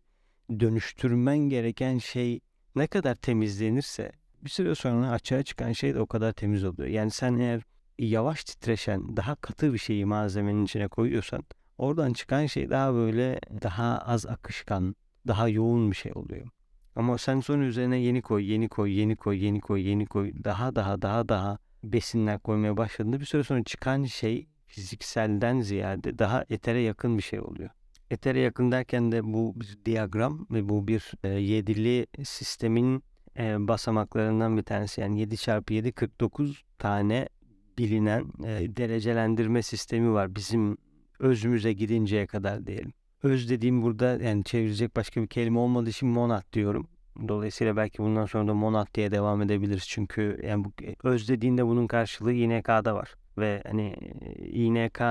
dönüştürmen 0.60 1.38
gereken 1.38 1.98
şey 1.98 2.40
ne 2.76 2.88
kadar 2.88 3.16
temizlenirse 3.16 4.12
bir 4.46 4.50
süre 4.50 4.76
sonra 4.76 5.10
açığa 5.10 5.44
çıkan 5.44 5.72
şey 5.72 5.96
de 5.96 6.00
o 6.00 6.06
kadar 6.06 6.32
temiz 6.32 6.64
oluyor. 6.64 6.90
Yani 6.90 7.12
sen 7.12 7.38
eğer 7.38 7.62
yavaş 8.00 8.44
titreşen 8.44 9.18
daha 9.18 9.36
katı 9.36 9.74
bir 9.74 9.78
şeyi 9.78 10.06
malzemenin 10.06 10.66
içine 10.66 10.88
koyuyorsan 10.88 11.44
oradan 11.78 12.14
çıkan 12.14 12.46
şey 12.46 12.70
daha 12.70 12.94
böyle 12.94 13.40
daha 13.62 13.98
az 13.98 14.26
akışkan, 14.26 14.96
daha 15.28 15.50
yoğun 15.50 15.92
bir 15.92 15.96
şey 15.96 16.12
oluyor. 16.16 16.48
Ama 16.96 17.18
sen 17.18 17.40
sonra 17.40 17.64
üzerine 17.64 17.98
yeni 17.98 18.22
koy, 18.22 18.52
yeni 18.52 18.70
koy, 18.70 19.00
yeni 19.00 19.16
koy, 19.16 19.46
yeni 19.46 19.62
koy, 19.62 19.82
yeni 19.90 20.06
koy, 20.06 20.34
daha 20.44 20.76
daha 20.76 21.02
daha 21.02 21.30
daha 21.30 21.58
besinler 21.84 22.40
koymaya 22.40 22.78
başladığında 22.78 23.20
bir 23.20 23.26
süre 23.26 23.44
sonra 23.44 23.64
çıkan 23.64 24.04
şey 24.04 24.48
fizikselden 24.68 25.62
ziyade 25.62 26.20
daha 26.20 26.46
etere 26.50 26.82
yakın 26.82 27.18
bir 27.18 27.24
şey 27.24 27.42
oluyor. 27.42 27.70
Etere 28.12 28.40
yakın 28.40 28.72
derken 28.72 29.12
de 29.12 29.24
bu 29.24 29.54
bir 29.56 29.80
diyagram 29.86 30.48
ve 30.52 30.70
bu 30.70 30.88
bir 30.88 31.12
e, 31.24 31.28
yedili 31.28 32.08
sistemin 32.24 33.04
e, 33.40 33.68
basamaklarından 33.68 34.58
bir 34.58 34.64
tanesi. 34.64 35.02
Yani 35.02 35.20
7 35.20 35.38
çarpı 35.38 35.74
7 35.74 35.92
49 35.92 36.64
tane 36.78 37.30
bilinen 37.78 38.26
e, 38.44 38.76
derecelendirme 38.76 39.62
sistemi 39.62 40.14
var 40.14 40.36
bizim 40.36 40.78
özümüze 41.20 41.74
gidinceye 41.74 42.28
kadar 42.28 42.68
diyelim. 42.68 42.94
Öz 43.24 43.50
dediğim 43.50 43.82
burada 43.82 44.24
yani 44.24 44.44
çevirecek 44.44 44.96
başka 44.96 45.22
bir 45.22 45.28
kelime 45.28 45.60
olmadığı 45.60 45.90
için 45.90 46.10
monat 46.10 46.54
diyorum. 46.54 46.88
Dolayısıyla 47.28 47.76
belki 47.76 47.98
bundan 47.98 48.26
sonra 48.26 48.48
da 48.48 48.54
monat 48.54 48.96
diye 48.96 49.12
devam 49.12 49.42
edebiliriz. 49.42 49.88
Çünkü 49.88 50.42
yani 50.48 50.66
bu, 50.66 50.72
öz 51.04 51.30
dediğinde 51.30 51.66
bunun 51.66 51.88
karşılığı 51.88 52.34
İNK'da 52.34 52.96
var. 52.96 53.16
Ve 53.38 53.64
hani 53.66 53.96
İNK, 54.38 55.02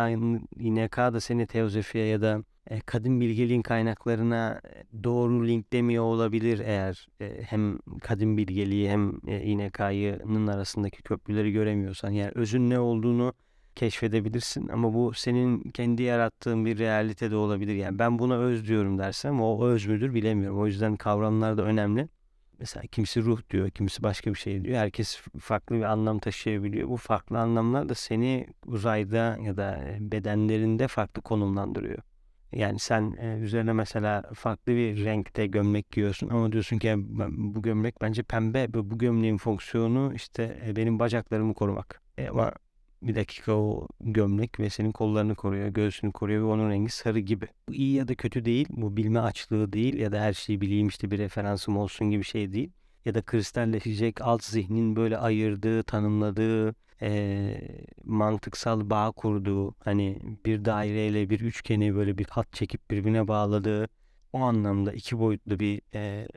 İNK 0.57 0.97
da 0.97 1.21
seni 1.21 1.47
teozofiye 1.47 2.07
ya 2.07 2.21
da 2.21 2.43
kadın 2.87 3.21
bilgeliğin 3.21 3.63
kaynaklarına 3.63 4.61
e, 4.65 5.05
doğru 5.05 5.49
linklemiyor 5.49 6.05
olabilir 6.05 6.59
eğer 6.59 7.09
e, 7.21 7.43
hem 7.43 7.79
kadın 8.03 8.37
bilgeliği 8.37 8.91
hem 8.91 9.13
İNK'nın 9.27 10.47
arasındaki 10.47 11.03
köprüleri 11.03 11.53
göremiyorsan. 11.53 12.11
Yani 12.11 12.33
özün 12.35 12.71
ne 12.71 12.79
olduğunu 12.79 13.35
keşfedebilirsin 13.77 14.69
ama 14.69 14.95
bu 14.95 15.13
senin 15.15 15.71
kendi 15.71 16.03
yarattığın 16.03 16.65
bir 16.65 16.79
realite 16.79 17.31
de 17.31 17.37
olabilir. 17.37 17.75
Yani 17.75 17.99
ben 17.99 18.19
buna 18.19 18.39
öz 18.39 18.67
diyorum 18.67 18.99
dersem 18.99 19.41
o 19.41 19.67
öz 19.67 19.87
müdür 19.87 20.15
bilemiyorum. 20.15 20.59
O 20.59 20.67
yüzden 20.67 20.97
kavramlar 20.97 21.59
da 21.59 21.63
önemli. 21.63 22.09
Mesela 22.59 22.87
kimisi 22.87 23.23
ruh 23.23 23.41
diyor, 23.51 23.71
kimisi 23.71 24.03
başka 24.03 24.31
bir 24.31 24.39
şey 24.39 24.65
diyor. 24.65 24.77
Herkes 24.77 25.21
farklı 25.41 25.77
bir 25.77 25.83
anlam 25.83 26.19
taşıyabiliyor. 26.19 26.89
Bu 26.89 26.97
farklı 26.97 27.39
anlamlar 27.39 27.89
da 27.89 27.95
seni 27.95 28.47
uzayda 28.67 29.39
ya 29.43 29.57
da 29.57 29.81
bedenlerinde 30.01 30.89
farklı 30.89 31.23
konumlandırıyor. 31.23 31.99
Yani 32.55 32.79
sen 32.79 33.17
e, 33.21 33.39
üzerine 33.39 33.73
mesela 33.73 34.23
farklı 34.35 34.73
bir 34.73 35.05
renkte 35.05 35.47
gömlek 35.47 35.91
giyiyorsun 35.91 36.29
ama 36.29 36.53
diyorsun 36.53 36.79
ki 36.79 36.95
bu 37.31 37.63
gömlek 37.63 38.01
bence 38.01 38.23
pembe. 38.23 38.75
Bu 38.75 38.99
gömleğin 38.99 39.37
fonksiyonu 39.37 40.13
işte 40.15 40.63
e, 40.67 40.77
benim 40.77 40.99
bacaklarımı 40.99 41.55
korumak. 41.55 42.03
E, 42.19 42.29
ama 42.29 42.53
bir 43.03 43.15
dakika 43.15 43.53
o 43.53 43.89
gömlek 44.01 44.61
ve 44.61 44.71
senin 44.71 44.93
kollarını 44.93 45.35
koruyor, 45.35 45.69
göğsünü 45.69 46.13
koruyor 46.13 46.43
ve 46.43 46.47
onun 46.47 46.71
rengi 46.71 46.91
sarı 46.91 47.19
gibi. 47.19 47.47
Bu 47.69 47.75
iyi 47.75 47.95
ya 47.95 48.09
da 48.09 48.15
kötü 48.15 48.45
değil, 48.45 48.67
bu 48.71 48.97
bilme 48.97 49.21
açlığı 49.21 49.73
değil 49.73 49.95
ya 49.95 50.13
da 50.13 50.21
her 50.21 50.33
şeyi 50.33 50.61
bileyim 50.61 50.89
işte 50.89 51.11
bir 51.11 51.19
referansım 51.19 51.77
olsun 51.77 52.11
gibi 52.11 52.25
şey 52.25 52.53
değil. 52.53 52.71
Ya 53.05 53.15
da 53.15 53.23
kristalleşecek 53.23 54.21
alt 54.21 54.45
zihnin 54.45 54.97
böyle 54.97 55.19
ayırdığı, 55.19 55.83
tanımladığı, 55.83 56.75
e, 57.03 57.61
mantıksal 58.05 58.91
bağ 58.91 59.13
kurduğu, 59.13 59.75
hani 59.81 60.19
bir 60.47 60.65
daireyle 60.65 61.31
bir 61.31 61.41
üçgeni 61.41 61.95
böyle 61.95 62.19
bir 62.19 62.27
hat 62.27 62.53
çekip 62.53 62.91
birbirine 62.91 63.29
bağladığı 63.29 63.89
o 64.33 64.39
anlamda 64.39 64.93
iki 64.93 65.19
boyutlu 65.19 65.59
bir 65.61 65.81
e, 65.95 66.29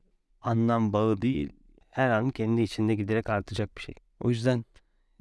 anlam 0.42 0.94
bağı 0.94 1.22
değil, 1.22 1.50
her 1.90 2.10
an 2.10 2.30
kendi 2.30 2.62
içinde 2.62 2.96
giderek 2.96 3.30
artacak 3.30 3.78
bir 3.78 3.82
şey. 3.82 3.96
O 4.20 4.30
yüzden 4.30 4.66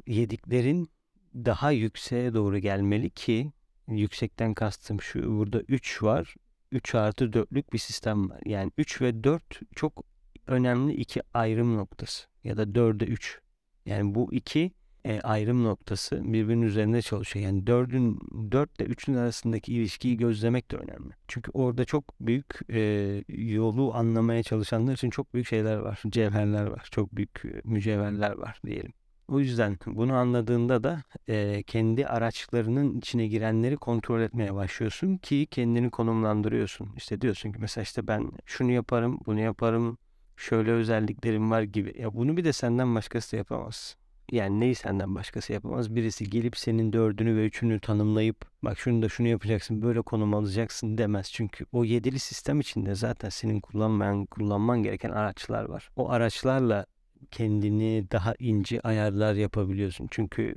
yediklerin 0.06 0.90
daha 1.34 1.70
yükseğe 1.70 2.34
doğru 2.34 2.58
gelmeli 2.58 3.10
ki 3.10 3.52
yüksekten 3.88 4.54
kastım 4.54 5.00
şu 5.00 5.38
burada 5.38 5.60
3 5.60 6.02
var. 6.02 6.34
3 6.72 6.94
artı 6.94 7.24
4'lük 7.24 7.72
bir 7.72 7.78
sistem 7.78 8.30
var. 8.30 8.40
Yani 8.46 8.72
3 8.78 9.00
ve 9.00 9.24
4 9.24 9.42
çok 9.76 10.04
önemli 10.46 10.94
iki 10.94 11.22
ayrım 11.34 11.76
noktası. 11.76 12.26
Ya 12.44 12.56
da 12.56 12.62
4'e 12.62 13.06
3. 13.06 13.40
Yani 13.86 14.14
bu 14.14 14.32
iki 14.32 14.72
e, 15.06 15.20
ayrım 15.20 15.64
noktası 15.64 16.32
birbirinin 16.32 16.66
üzerinde 16.66 17.02
çalışıyor. 17.02 17.44
Yani 17.46 17.66
4'ün 17.66 18.18
4 18.52 18.80
ile 18.80 18.88
3'ün 18.88 19.14
arasındaki 19.14 19.74
ilişkiyi 19.74 20.16
gözlemek 20.16 20.70
de 20.70 20.76
önemli. 20.76 21.12
Çünkü 21.28 21.50
orada 21.54 21.84
çok 21.84 22.20
büyük 22.20 22.70
e, 22.70 22.80
yolu 23.28 23.94
anlamaya 23.94 24.42
çalışanlar 24.42 24.92
için 24.92 25.10
çok 25.10 25.34
büyük 25.34 25.46
şeyler 25.48 25.76
var. 25.76 26.02
Cevherler 26.08 26.66
var. 26.66 26.88
Çok 26.90 27.16
büyük 27.16 27.64
mücevherler 27.64 28.32
var 28.32 28.60
diyelim. 28.66 28.92
O 29.28 29.40
yüzden 29.40 29.78
bunu 29.86 30.14
anladığında 30.14 30.84
da 30.84 31.02
e, 31.28 31.62
kendi 31.62 32.06
araçlarının 32.06 32.98
içine 32.98 33.26
girenleri 33.26 33.76
kontrol 33.76 34.20
etmeye 34.20 34.54
başlıyorsun 34.54 35.16
ki 35.16 35.46
kendini 35.50 35.90
konumlandırıyorsun. 35.90 36.88
İşte 36.96 37.20
diyorsun 37.20 37.52
ki 37.52 37.58
mesela 37.60 37.82
işte 37.82 38.06
ben 38.06 38.30
şunu 38.46 38.72
yaparım, 38.72 39.18
bunu 39.26 39.40
yaparım, 39.40 39.98
şöyle 40.36 40.70
özelliklerim 40.70 41.50
var 41.50 41.62
gibi. 41.62 42.00
Ya 42.00 42.14
bunu 42.14 42.36
bir 42.36 42.44
de 42.44 42.52
senden 42.52 42.94
başkası 42.94 43.36
yapamaz. 43.36 43.96
Yani 44.32 44.60
neyi 44.60 44.74
senden 44.74 45.14
başkası 45.14 45.52
yapamaz? 45.52 45.94
Birisi 45.94 46.30
gelip 46.30 46.56
senin 46.56 46.92
dördünü 46.92 47.36
ve 47.36 47.46
üçünü 47.46 47.80
tanımlayıp 47.80 48.36
bak 48.62 48.78
şunu 48.78 49.02
da 49.02 49.08
şunu 49.08 49.28
yapacaksın 49.28 49.82
böyle 49.82 50.02
konum 50.02 50.34
alacaksın 50.34 50.98
demez. 50.98 51.32
Çünkü 51.32 51.66
o 51.72 51.84
yedili 51.84 52.18
sistem 52.18 52.60
içinde 52.60 52.94
zaten 52.94 53.28
senin 53.28 53.60
kullanmayan, 53.60 54.26
kullanman 54.26 54.82
gereken 54.82 55.10
araçlar 55.10 55.64
var. 55.64 55.90
O 55.96 56.10
araçlarla 56.10 56.86
kendini 57.30 58.06
daha 58.12 58.34
ince 58.38 58.80
ayarlar 58.80 59.34
yapabiliyorsun. 59.34 60.08
Çünkü 60.10 60.54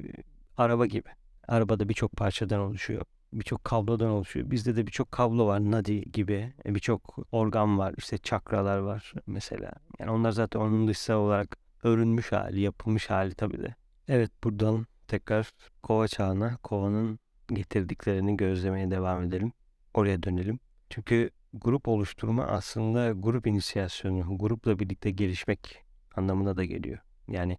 araba 0.58 0.86
gibi. 0.86 1.10
Arabada 1.48 1.90
birçok 1.90 2.12
parçadan 2.12 2.60
oluşuyor. 2.60 3.02
Birçok 3.34 3.64
kablodan 3.64 4.10
oluşuyor. 4.10 4.52
Bizde 4.52 4.76
de 4.76 4.88
birçok 4.88 5.12
kablo 5.12 5.48
var. 5.48 5.72
Nadi 5.72 6.12
gibi. 6.12 6.54
Birçok 6.66 7.18
organ 7.32 7.78
var. 7.80 7.94
İşte 7.98 8.18
çakralar 8.18 8.78
var 8.78 9.14
mesela. 9.28 9.72
Yani 10.00 10.12
onlar 10.12 10.32
zaten 10.32 10.60
onun 10.60 10.88
dışsal 10.88 11.16
olarak 11.16 11.58
örünmüş 11.84 12.32
hali, 12.32 12.60
yapılmış 12.60 13.10
hali 13.10 13.36
tabii 13.36 13.60
de. 13.60 13.76
Evet 14.08 14.32
buradan 14.44 14.86
tekrar 15.08 15.52
kova 15.84 16.08
çağına, 16.08 16.58
kovanın 16.64 17.20
getirdiklerini 17.54 18.38
gözlemeye 18.38 18.92
devam 18.92 19.24
edelim. 19.24 19.52
Oraya 19.94 20.24
dönelim. 20.24 20.60
Çünkü 20.90 21.30
grup 21.54 21.88
oluşturma 21.88 22.44
aslında 22.44 23.12
grup 23.12 23.48
inisiyasyonu, 23.48 24.38
grupla 24.38 24.80
birlikte 24.80 25.12
gelişmek 25.12 25.86
anlamına 26.16 26.58
da 26.58 26.66
geliyor. 26.66 27.00
Yani 27.28 27.58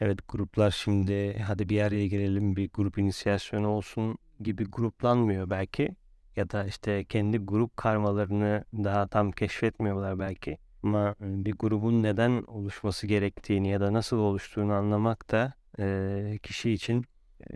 evet 0.00 0.18
gruplar 0.28 0.70
şimdi 0.70 1.38
hadi 1.38 1.68
bir 1.68 1.82
araya 1.82 2.06
gelelim 2.06 2.56
bir 2.56 2.70
grup 2.70 2.98
inisiyasyonu 2.98 3.68
olsun 3.68 4.18
gibi 4.40 4.64
gruplanmıyor 4.64 5.50
belki. 5.50 5.96
Ya 6.36 6.50
da 6.50 6.64
işte 6.66 7.04
kendi 7.04 7.38
grup 7.38 7.76
karmalarını 7.76 8.64
daha 8.72 9.06
tam 9.08 9.32
keşfetmiyorlar 9.32 10.18
belki. 10.18 10.58
Ama 10.82 11.14
bir 11.20 11.52
grubun 11.52 12.02
neden 12.02 12.42
oluşması 12.42 13.06
gerektiğini 13.06 13.68
ya 13.68 13.80
da 13.80 13.92
nasıl 13.92 14.18
oluştuğunu 14.18 14.72
anlamak 14.72 15.30
da 15.30 15.52
e, 15.78 16.38
kişi 16.42 16.70
için 16.70 17.04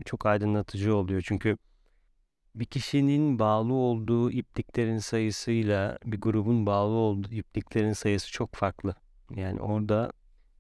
çok 0.05 0.27
aydınlatıcı 0.27 0.97
oluyor. 0.97 1.23
Çünkü 1.27 1.57
bir 2.55 2.65
kişinin 2.65 3.39
bağlı 3.39 3.73
olduğu 3.73 4.31
ipliklerin 4.31 4.99
sayısıyla 4.99 5.99
bir 6.05 6.21
grubun 6.21 6.67
bağlı 6.67 6.95
olduğu 6.95 7.35
ipliklerin 7.35 7.93
sayısı 7.93 8.33
çok 8.33 8.55
farklı. 8.55 8.95
Yani 9.37 9.61
orada 9.61 10.13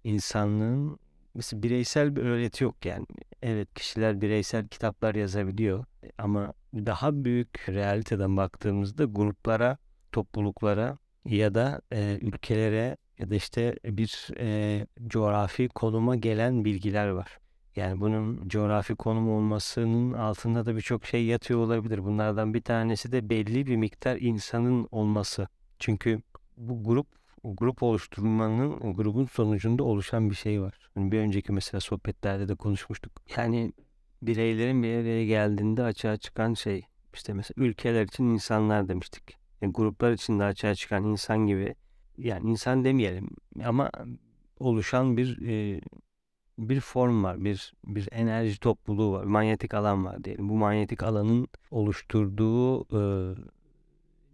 insanlığın 0.05 0.99
mesela 1.35 1.63
bireysel 1.63 2.17
bir 2.17 2.23
öğreti 2.23 2.65
yok 2.65 2.87
yani. 2.87 3.07
Evet 3.43 3.75
kişiler 3.75 4.21
bireysel 4.21 4.69
kitaplar 4.69 5.15
yazabiliyor 5.15 5.85
ama 6.19 6.53
daha 6.75 7.25
büyük 7.25 7.69
realiteden 7.69 8.37
baktığımızda 8.37 9.05
gruplara, 9.05 9.79
topluluklara 10.13 10.99
ya 11.27 11.55
da 11.55 11.81
e, 11.93 12.19
ülkelere 12.23 12.97
ya 13.19 13.31
da 13.31 13.35
işte 13.35 13.77
bir 13.85 14.29
e, 14.39 14.87
coğrafi 15.07 15.69
konuma 15.69 16.17
gelen 16.17 16.65
bilgiler 16.65 17.09
var. 17.09 17.39
Yani 17.77 18.01
bunun 18.01 18.49
coğrafi 18.49 18.95
konum 18.95 19.31
olmasının 19.31 20.13
altında 20.13 20.67
da 20.67 20.77
birçok 20.77 21.07
şey 21.07 21.25
yatıyor 21.25 21.61
olabilir. 21.61 22.05
Bunlardan 22.05 22.55
bir 22.55 22.63
tanesi 22.63 23.13
de 23.13 23.31
belli 23.31 23.67
bir 23.67 23.77
miktar 23.77 24.17
insanın 24.17 24.89
olması. 24.91 25.49
Çünkü 25.79 26.23
bu 26.57 26.85
grup 26.85 27.07
grup 27.45 27.83
oluşturmanın 27.83 28.95
grubun 28.95 29.27
sonucunda 29.27 29.85
oluşan 29.85 30.31
bir 30.31 30.35
şey 30.35 30.63
var. 30.63 30.75
Yani 30.97 31.13
bir 31.13 31.19
önceki 31.19 31.53
mesela 31.53 31.81
sohbetlerde 31.81 32.49
de 32.49 32.55
konuşmuştuk. 32.55 33.13
Yani 33.37 33.73
bireylerin 34.23 34.83
bir 34.83 34.95
araya 34.95 35.27
geldiğinde 35.27 35.83
açığa 35.83 36.17
çıkan 36.17 36.55
şey 36.55 36.83
işte 37.15 37.33
mesela 37.33 37.65
ülkeler 37.65 38.03
için 38.03 38.25
insanlar 38.25 38.89
demiştik. 38.89 39.44
Yani 39.63 39.73
gruplar 39.73 40.13
için 40.13 40.39
de 40.39 40.45
açığa 40.45 40.75
çıkan 40.75 41.05
insan 41.05 41.47
gibi 41.47 41.75
yani 42.19 42.51
insan 42.51 42.85
demeyelim 42.85 43.29
ama 43.65 43.91
oluşan 44.59 45.17
bir 45.17 45.47
e, 45.49 45.81
bir 46.59 46.81
form 46.81 47.25
var, 47.25 47.45
bir 47.45 47.73
bir 47.87 48.09
enerji 48.13 48.61
topluluğu 48.61 49.13
var, 49.13 49.25
manyetik 49.25 49.75
alan 49.75 50.05
var 50.05 50.25
diyelim. 50.25 50.49
Bu 50.49 50.55
manyetik 50.55 51.03
alanın 51.03 51.49
oluşturduğu 51.71 52.81
e, 52.83 53.01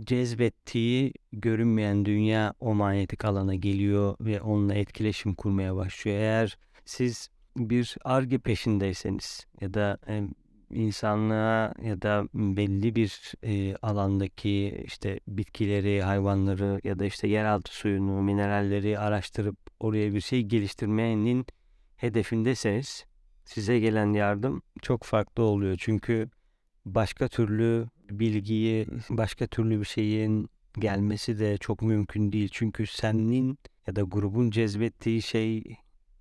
cezbettiği 0.05 1.13
görünmeyen 1.33 2.05
dünya 2.05 2.55
o 2.61 2.75
manyetik 2.75 3.25
alana 3.25 3.55
geliyor 3.55 4.17
ve 4.21 4.41
onunla 4.41 4.75
etkileşim 4.75 5.35
kurmaya 5.35 5.77
başlıyor. 5.77 6.17
Eğer 6.17 6.59
siz 6.85 7.31
bir 7.57 7.97
arge 8.05 8.39
peşindeyseniz 8.39 9.47
ya 9.61 9.75
da 9.75 9.99
e, 10.09 10.23
insanlığa 10.71 11.73
ya 11.83 12.03
da 12.03 12.25
belli 12.35 12.95
bir 12.95 13.35
e, 13.43 13.77
alandaki 13.77 14.83
işte 14.87 15.21
bitkileri, 15.29 16.03
hayvanları 16.03 16.81
ya 16.85 16.99
da 16.99 17.05
işte 17.05 17.29
yeraltı 17.29 17.75
suyunu, 17.75 18.23
mineralleri 18.23 18.99
araştırıp 18.99 19.57
oraya 19.81 20.15
bir 20.15 20.21
şey 20.21 20.43
geliştirmenin 20.43 21.47
hedefindeseniz 21.97 23.05
size 23.45 23.79
gelen 23.81 24.13
yardım 24.13 24.63
çok 24.83 25.05
farklı 25.05 25.43
oluyor. 25.43 25.77
Çünkü 25.81 26.31
başka 26.85 27.29
türlü 27.29 27.87
bilgiyi, 28.11 28.87
başka 29.11 29.47
türlü 29.47 29.81
bir 29.81 29.85
şeyin 29.85 30.49
gelmesi 30.79 31.39
de 31.39 31.59
çok 31.59 31.83
mümkün 31.83 32.33
değil. 32.33 32.49
Çünkü 32.53 32.87
senin 32.87 33.59
ya 33.87 33.97
da 33.97 34.03
grubun 34.03 34.51
cezbettiği 34.51 35.23
şey 35.23 35.65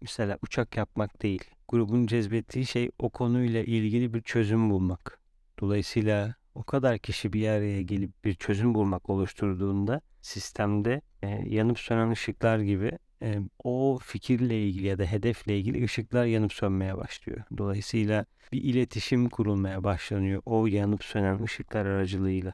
mesela 0.02 0.38
uçak 0.42 0.78
yapmak 0.78 1.22
değil. 1.22 1.44
Grubun 1.70 2.08
cezbettiği 2.08 2.66
şey 2.66 2.92
o 3.00 3.10
konuyla 3.10 3.64
ilgili 3.64 4.14
bir 4.14 4.22
çözüm 4.22 4.70
bulmak. 4.70 5.20
Dolayısıyla 5.60 6.36
o 6.56 6.64
kadar 6.64 7.00
kişi 7.00 7.34
bir 7.34 7.48
araya 7.48 7.82
gelip 7.82 8.26
bir 8.26 8.34
çözüm 8.34 8.74
bulmak 8.74 9.10
oluşturduğunda 9.10 10.02
sistemde 10.22 11.02
e, 11.24 11.28
yanıp 11.28 11.80
sönen 11.80 12.12
ışıklar 12.12 12.60
gibi 12.60 12.92
e, 13.22 13.40
o 13.64 14.00
fikirle 14.04 14.64
ilgili 14.64 14.88
ya 14.88 15.00
da 15.00 15.04
hedefle 15.04 15.58
ilgili 15.58 15.84
ışıklar 15.84 16.26
yanıp 16.26 16.54
sönmeye 16.54 16.98
başlıyor. 16.98 17.44
Dolayısıyla 17.58 18.26
bir 18.52 18.64
iletişim 18.64 19.30
kurulmaya 19.30 19.84
başlanıyor 19.84 20.42
o 20.46 20.68
yanıp 20.68 21.04
sönen 21.04 21.44
ışıklar 21.44 21.86
aracılığıyla. 21.86 22.54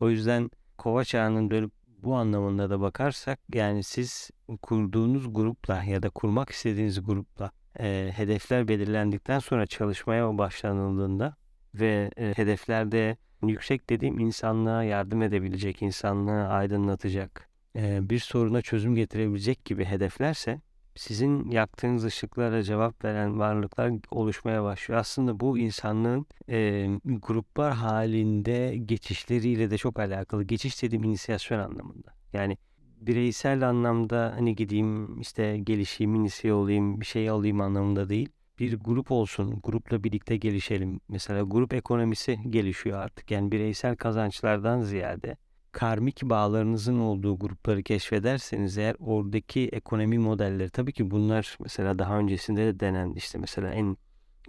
O 0.00 0.10
yüzden 0.10 0.50
kova 0.78 1.04
çağının 1.04 1.50
dönüp 1.50 1.72
bu 2.02 2.14
anlamında 2.14 2.70
da 2.70 2.80
bakarsak 2.80 3.40
yani 3.54 3.82
siz 3.82 4.30
kurduğunuz 4.62 5.34
grupla 5.34 5.84
ya 5.84 6.02
da 6.02 6.10
kurmak 6.10 6.50
istediğiniz 6.50 7.06
grupla 7.06 7.50
e, 7.80 8.10
hedefler 8.14 8.68
belirlendikten 8.68 9.38
sonra 9.38 9.66
çalışmaya 9.66 10.38
başlanıldığında 10.38 11.36
ve 11.74 12.10
e, 12.16 12.32
hedeflerde 12.36 13.16
yüksek 13.42 13.90
dediğim 13.90 14.18
insanlığa 14.18 14.82
yardım 14.82 15.22
edebilecek, 15.22 15.82
insanlığı 15.82 16.48
aydınlatacak, 16.48 17.48
e, 17.76 18.10
bir 18.10 18.18
soruna 18.18 18.62
çözüm 18.62 18.94
getirebilecek 18.94 19.64
gibi 19.64 19.84
hedeflerse 19.84 20.60
sizin 20.96 21.50
yaktığınız 21.50 22.04
ışıklara 22.04 22.62
cevap 22.62 23.04
veren 23.04 23.38
varlıklar 23.38 23.92
oluşmaya 24.10 24.62
başlıyor. 24.62 25.00
Aslında 25.00 25.40
bu 25.40 25.58
insanlığın 25.58 26.26
e, 26.48 26.88
gruplar 27.04 27.72
halinde 27.74 28.76
geçişleriyle 28.76 29.70
de 29.70 29.78
çok 29.78 29.98
alakalı. 29.98 30.44
Geçiş 30.44 30.82
dediğim 30.82 31.04
inisiyasyon 31.04 31.58
anlamında. 31.58 32.14
Yani 32.32 32.58
bireysel 33.06 33.68
anlamda 33.68 34.32
hani 34.36 34.56
gideyim 34.56 35.20
işte 35.20 35.58
gelişeyim, 35.58 36.14
inisiye 36.14 36.52
olayım, 36.54 37.00
bir 37.00 37.06
şey 37.06 37.30
alayım 37.30 37.60
anlamında 37.60 38.08
değil. 38.08 38.28
Bir 38.58 38.76
grup 38.78 39.10
olsun, 39.10 39.60
grupla 39.62 40.04
birlikte 40.04 40.36
gelişelim. 40.36 41.00
Mesela 41.08 41.42
grup 41.42 41.74
ekonomisi 41.74 42.38
gelişiyor 42.50 42.98
artık. 42.98 43.30
Yani 43.30 43.52
bireysel 43.52 43.96
kazançlardan 43.96 44.80
ziyade 44.80 45.36
karmik 45.74 46.22
bağlarınızın 46.22 46.98
olduğu 46.98 47.38
grupları 47.38 47.82
keşfederseniz 47.82 48.78
eğer 48.78 48.96
oradaki 48.98 49.68
ekonomi 49.68 50.18
modelleri 50.18 50.70
tabii 50.70 50.92
ki 50.92 51.10
bunlar 51.10 51.56
mesela 51.60 51.98
daha 51.98 52.18
öncesinde 52.18 52.66
de 52.66 52.80
denen 52.80 53.12
işte 53.12 53.38
mesela 53.38 53.70
en 53.70 53.96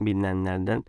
bilinenlerden 0.01 0.83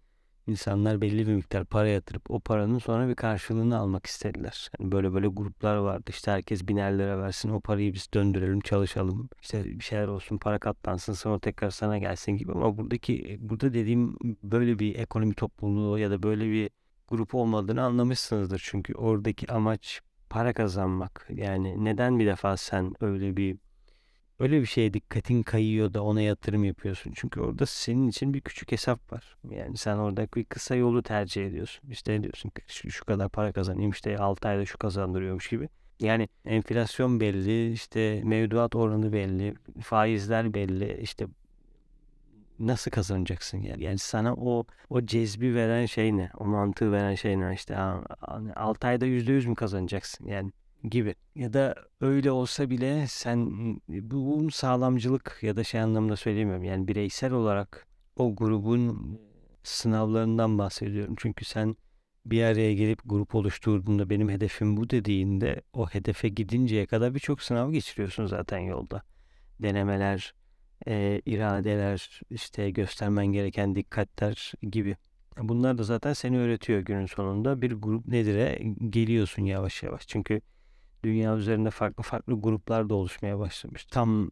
insanlar 0.47 1.01
belli 1.01 1.27
bir 1.27 1.35
miktar 1.35 1.65
para 1.65 1.89
yatırıp 1.89 2.31
o 2.31 2.41
paranın 2.41 2.79
sonra 2.79 3.09
bir 3.09 3.15
karşılığını 3.15 3.79
almak 3.79 4.07
istediler. 4.07 4.71
Yani 4.81 4.93
böyle 4.93 5.15
böyle 5.15 5.27
gruplar 5.27 5.77
vardı. 5.77 6.05
İşte 6.09 6.31
herkes 6.31 6.69
biner 6.69 6.99
lira 6.99 7.19
versin 7.19 7.49
o 7.51 7.61
parayı 7.61 7.95
biz 7.95 8.09
döndürelim 8.15 8.61
çalışalım. 8.61 9.29
İşte 9.43 9.65
bir 9.65 9.85
şeyler 9.85 10.09
olsun 10.09 10.39
para 10.39 10.59
katlansın 10.59 11.13
sonra 11.13 11.39
tekrar 11.39 11.71
sana 11.71 11.99
gelsin 11.99 12.33
gibi. 12.33 12.53
Ama 12.53 12.79
buradaki 12.79 13.39
burada 13.41 13.75
dediğim 13.75 14.17
böyle 14.43 14.79
bir 14.79 14.95
ekonomi 14.99 15.35
topluluğu 15.35 15.99
ya 15.99 16.11
da 16.11 16.23
böyle 16.23 16.51
bir 16.51 16.71
grup 17.09 17.35
olmadığını 17.35 17.83
anlamışsınızdır. 17.83 18.63
Çünkü 18.65 18.95
oradaki 18.95 19.53
amaç 19.53 20.01
para 20.31 20.53
kazanmak. 20.53 21.27
Yani 21.31 21.85
neden 21.85 22.19
bir 22.19 22.27
defa 22.27 22.57
sen 22.57 22.95
öyle 23.01 23.37
bir 23.37 23.57
öyle 24.41 24.61
bir 24.61 24.67
şeye 24.67 24.95
dikkatin 24.95 25.43
kayıyor 25.43 25.95
da 25.95 26.03
ona 26.03 26.21
yatırım 26.21 26.65
yapıyorsun. 26.65 27.13
Çünkü 27.17 27.41
orada 27.41 27.67
senin 27.67 28.09
için 28.09 28.35
bir 28.35 28.41
küçük 28.41 28.73
hesap 28.73 29.13
var. 29.13 29.37
Yani 29.51 29.77
sen 29.77 29.97
orada 29.97 30.29
bir 30.37 30.45
kısa 30.45 30.75
yolu 30.75 31.03
tercih 31.03 31.47
ediyorsun. 31.47 31.91
İşte 31.91 32.23
diyorsun 32.23 32.53
şu, 32.67 32.91
şu 32.91 33.05
kadar 33.05 33.29
para 33.29 33.53
kazanayım 33.53 33.91
işte 33.91 34.19
6 34.19 34.49
ayda 34.49 34.67
şu 34.67 34.79
kazandırıyormuş 34.79 35.49
gibi. 35.49 35.69
Yani 36.01 36.29
enflasyon 36.45 37.21
belli, 37.21 37.73
işte 37.73 38.21
mevduat 38.25 38.77
oranı 38.77 39.13
belli, 39.13 39.55
faizler 39.83 40.55
belli, 40.55 40.99
işte 41.03 41.27
nasıl 42.59 42.91
kazanacaksın 42.91 43.59
yani? 43.59 43.83
Yani 43.85 43.99
sana 43.99 44.35
o 44.35 44.65
o 44.91 45.07
cezbi 45.07 45.55
veren 45.55 45.87
şey 45.87 46.17
ne? 46.17 46.31
O 46.39 46.45
mantığı 46.45 46.93
veren 46.93 47.15
şey 47.15 47.41
ne? 47.41 47.55
İşte 47.55 47.77
6 48.57 48.87
ayda 48.87 49.07
%100 49.07 49.47
mü 49.47 49.55
kazanacaksın 49.55 50.27
yani 50.27 50.53
gibi. 50.91 51.15
Ya 51.35 51.53
da 51.53 51.75
öyle 52.01 52.31
olsa 52.31 52.71
bile 52.71 53.07
sen 53.07 53.51
bu 53.89 54.51
sağlamcılık 54.51 55.39
ya 55.43 55.57
da 55.57 55.65
şey 55.65 55.81
anlamda 55.81 56.17
söylemiyorum. 56.17 56.65
Yani 56.65 56.89
bireysel 56.89 57.33
olarak 57.33 57.87
o 58.17 58.37
grubun 58.37 59.19
sınavlarından 59.63 60.59
bahsediyorum. 60.59 61.15
Çünkü 61.19 61.45
sen 61.45 61.77
bir 62.27 62.43
araya 62.43 62.75
gelip 62.75 63.01
grup 63.05 63.35
oluşturduğunda 63.35 64.11
benim 64.11 64.29
hedefim 64.29 64.77
bu 64.77 64.91
dediğinde 64.91 65.63
o 65.73 65.89
hedefe 65.89 66.29
gidinceye 66.29 66.87
kadar 66.87 67.15
birçok 67.15 67.43
sınav 67.43 67.73
geçiriyorsun 67.73 68.27
zaten 68.27 68.59
yolda. 68.59 69.03
Denemeler, 69.63 70.35
e, 70.87 71.23
iradeler, 71.27 72.21
işte 72.31 72.71
göstermen 72.71 73.27
gereken 73.27 73.75
dikkatler 73.75 74.53
gibi. 74.63 74.97
Bunlar 75.39 75.79
da 75.79 75.83
zaten 75.83 76.13
seni 76.13 76.39
öğretiyor 76.39 76.81
günün 76.81 77.07
sonunda. 77.07 77.63
Bir 77.63 77.73
grup 77.73 78.09
nedir'e 78.09 78.63
geliyorsun 78.91 79.43
yavaş 79.43 79.83
yavaş. 79.83 80.09
Çünkü 80.09 80.41
dünya 81.05 81.37
üzerinde 81.37 81.71
farklı 81.71 82.03
farklı 82.03 82.41
gruplar 82.41 82.89
da 82.89 82.95
oluşmaya 82.95 83.39
başlamış. 83.39 83.85
Tam 83.85 84.31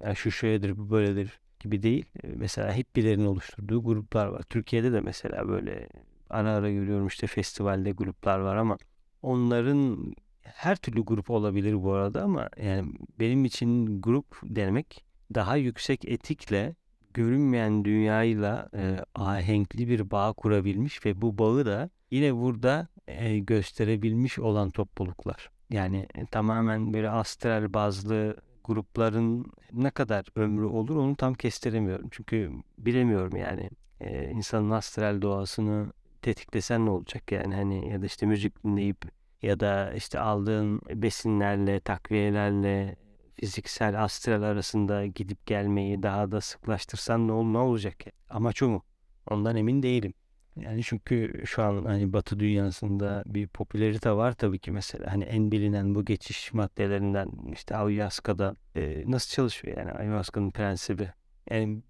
yani 0.00 0.16
şu 0.16 0.30
şöyledir, 0.30 0.78
bu 0.78 0.90
böyledir 0.90 1.40
gibi 1.60 1.82
değil. 1.82 2.04
Mesela 2.36 2.72
hep 2.72 2.96
birilerinin 2.96 3.26
oluşturduğu 3.26 3.84
gruplar 3.84 4.26
var. 4.26 4.42
Türkiye'de 4.42 4.92
de 4.92 5.00
mesela 5.00 5.48
böyle 5.48 5.88
ara 6.30 6.50
ara 6.50 6.70
görüyorum 6.70 7.06
işte 7.06 7.26
festivalde 7.26 7.90
gruplar 7.90 8.38
var 8.38 8.56
ama 8.56 8.78
onların 9.22 10.14
her 10.42 10.76
türlü 10.76 11.00
grup 11.04 11.30
olabilir 11.30 11.82
bu 11.82 11.92
arada 11.92 12.22
ama 12.22 12.48
yani 12.62 12.92
benim 13.20 13.44
için 13.44 14.00
grup 14.02 14.40
demek 14.42 15.04
daha 15.34 15.56
yüksek 15.56 16.04
etikle 16.04 16.74
görünmeyen 17.14 17.84
dünyayla 17.84 18.68
e, 18.74 18.96
ahenkli 19.14 19.88
bir 19.88 20.10
bağ 20.10 20.32
kurabilmiş 20.32 21.06
ve 21.06 21.20
bu 21.20 21.38
bağı 21.38 21.66
da 21.66 21.90
yine 22.10 22.36
burada 22.36 22.88
e, 23.06 23.38
gösterebilmiş 23.38 24.38
olan 24.38 24.70
topluluklar. 24.70 25.50
Yani 25.70 26.06
e, 26.14 26.26
tamamen 26.26 26.92
böyle 26.92 27.10
astral 27.10 27.74
bazlı 27.74 28.36
grupların 28.64 29.46
ne 29.72 29.90
kadar 29.90 30.26
ömrü 30.36 30.64
olur 30.64 30.96
onu 30.96 31.16
tam 31.16 31.34
kestiremiyorum. 31.34 32.08
Çünkü 32.10 32.52
bilemiyorum 32.78 33.36
yani 33.36 33.70
e, 34.00 34.30
insanın 34.30 34.70
astral 34.70 35.22
doğasını 35.22 35.92
tetiklesen 36.22 36.86
ne 36.86 36.90
olacak 36.90 37.32
yani 37.32 37.54
hani 37.54 37.90
ya 37.90 38.02
da 38.02 38.06
işte 38.06 38.26
müzik 38.26 38.64
dinleyip 38.64 38.98
ya 39.42 39.60
da 39.60 39.92
işte 39.92 40.18
aldığın 40.20 40.80
besinlerle, 40.94 41.80
takviyelerle 41.80 42.96
fiziksel 43.40 44.04
astral 44.04 44.42
arasında 44.42 45.06
gidip 45.06 45.46
gelmeyi 45.46 46.02
daha 46.02 46.30
da 46.32 46.40
sıklaştırsan 46.40 47.28
ne, 47.28 47.32
ol, 47.32 47.44
ne 47.44 47.58
olacak? 47.58 47.94
Amaç 48.30 48.62
o 48.62 48.68
mu? 48.68 48.82
Ondan 49.30 49.56
emin 49.56 49.82
değilim. 49.82 50.14
Yani 50.56 50.82
çünkü 50.82 51.42
şu 51.46 51.62
an 51.62 51.84
hani 51.84 52.12
Batı 52.12 52.40
dünyasında 52.40 53.22
bir 53.26 53.48
popülerite 53.48 54.12
var 54.12 54.32
tabii 54.32 54.58
ki 54.58 54.70
mesela 54.72 55.12
hani 55.12 55.24
en 55.24 55.52
bilinen 55.52 55.94
bu 55.94 56.04
geçiş 56.04 56.52
maddelerinden 56.52 57.30
işte 57.52 57.76
ayahuasca'da 57.76 58.54
e, 58.76 59.04
nasıl 59.06 59.30
çalışıyor 59.34 59.78
yani 59.78 59.92
ayahuasca'nın 59.92 60.50
prensibi. 60.50 61.10
Yani 61.50 61.82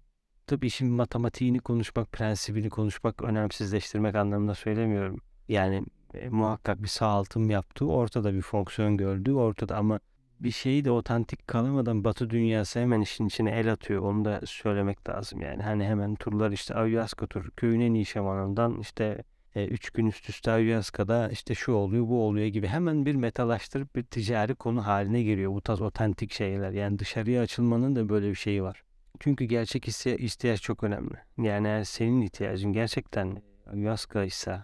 tabii 0.47 0.67
işin 0.67 0.91
matematiğini 0.91 1.59
konuşmak, 1.59 2.11
prensibini 2.11 2.69
konuşmak, 2.69 3.21
önemsizleştirmek 3.21 4.15
anlamında 4.15 4.55
söylemiyorum. 4.55 5.21
Yani 5.47 5.85
e, 6.13 6.29
muhakkak 6.29 6.83
bir 6.83 6.87
sağaltım 6.87 7.49
yaptığı 7.49 7.85
ortada 7.85 8.33
bir 8.33 8.41
fonksiyon 8.41 8.97
gördüğü 8.97 9.33
ortada 9.33 9.77
ama 9.77 9.99
bir 10.39 10.51
şeyi 10.51 10.85
de 10.85 10.91
otantik 10.91 11.47
kalamadan 11.47 12.03
Batı 12.03 12.29
dünyası 12.29 12.79
hemen 12.79 13.01
işin 13.01 13.25
içine 13.27 13.51
el 13.51 13.71
atıyor. 13.71 14.01
Onu 14.01 14.25
da 14.25 14.41
söylemek 14.45 15.09
lazım 15.09 15.41
yani. 15.41 15.63
Hani 15.63 15.83
hemen 15.85 16.15
turlar 16.15 16.51
işte 16.51 16.75
Ayahuasca 16.75 17.27
tur 17.27 17.51
köyün 17.51 17.79
en 17.79 17.93
iyi 17.93 18.05
şamanından 18.05 18.79
işte 18.79 19.23
e, 19.55 19.65
üç 19.65 19.89
gün 19.89 20.05
üst 20.05 20.29
üste 20.29 20.51
Ayahuasca'da 20.51 21.29
işte 21.29 21.55
şu 21.55 21.71
oluyor 21.71 22.07
bu 22.07 22.23
oluyor 22.23 22.47
gibi 22.47 22.67
hemen 22.67 23.05
bir 23.05 23.15
metalaştırıp 23.15 23.95
bir 23.95 24.03
ticari 24.03 24.55
konu 24.55 24.87
haline 24.87 25.23
geliyor 25.23 25.51
bu 25.53 25.61
tarz 25.61 25.81
otantik 25.81 26.31
şeyler. 26.31 26.71
Yani 26.71 26.99
dışarıya 26.99 27.41
açılmanın 27.41 27.95
da 27.95 28.09
böyle 28.09 28.29
bir 28.29 28.35
şeyi 28.35 28.63
var. 28.63 28.83
Çünkü 29.19 29.45
gerçek 29.45 29.87
ihtiyaç 29.87 30.61
çok 30.61 30.83
önemli. 30.83 31.15
Yani 31.37 31.67
eğer 31.67 31.83
senin 31.83 32.21
ihtiyacın 32.21 32.73
gerçekten 32.73 33.41
Ayahuasca 33.65 34.23
ise 34.23 34.59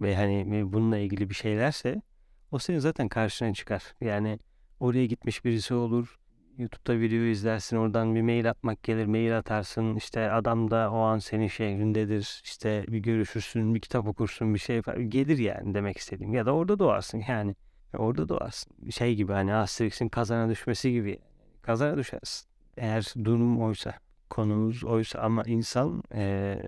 ve 0.00 0.16
hani 0.16 0.72
bununla 0.72 0.98
ilgili 0.98 1.30
bir 1.30 1.34
şeylerse 1.34 2.02
o 2.50 2.58
senin 2.58 2.78
zaten 2.78 3.08
karşına 3.08 3.54
çıkar. 3.54 3.94
Yani 4.00 4.38
Oraya 4.80 5.06
gitmiş 5.06 5.44
birisi 5.44 5.74
olur. 5.74 6.18
YouTube'da 6.58 7.00
video 7.00 7.18
izlersin 7.18 7.76
oradan 7.76 8.14
bir 8.14 8.22
mail 8.22 8.50
atmak 8.50 8.82
gelir 8.82 9.06
mail 9.06 9.38
atarsın. 9.38 9.96
İşte 9.96 10.30
adam 10.30 10.70
da 10.70 10.90
o 10.92 10.98
an 10.98 11.18
senin 11.18 11.48
şehrindedir 11.48 12.40
işte 12.44 12.84
bir 12.88 12.98
görüşürsün 12.98 13.74
bir 13.74 13.80
kitap 13.80 14.08
okursun 14.08 14.54
bir 14.54 14.58
şey 14.58 14.76
yapar. 14.76 14.96
gelir 14.96 15.38
yani 15.38 15.74
demek 15.74 15.98
istediğim. 15.98 16.34
Ya 16.34 16.46
da 16.46 16.52
orada 16.54 16.78
doğarsın 16.78 17.22
yani. 17.28 17.54
Orada 17.98 18.28
doğarsın. 18.28 18.90
Şey 18.90 19.14
gibi 19.14 19.32
hani 19.32 19.54
Asterix'in 19.54 20.08
kazana 20.08 20.50
düşmesi 20.50 20.92
gibi. 20.92 21.18
Kazana 21.62 21.96
düşersin. 21.96 22.48
Eğer 22.76 23.14
durum 23.24 23.62
oysa 23.62 23.94
konumuz 24.30 24.84
oysa. 24.84 25.18
Ama 25.18 25.42
insan 25.46 26.02
ee, 26.14 26.62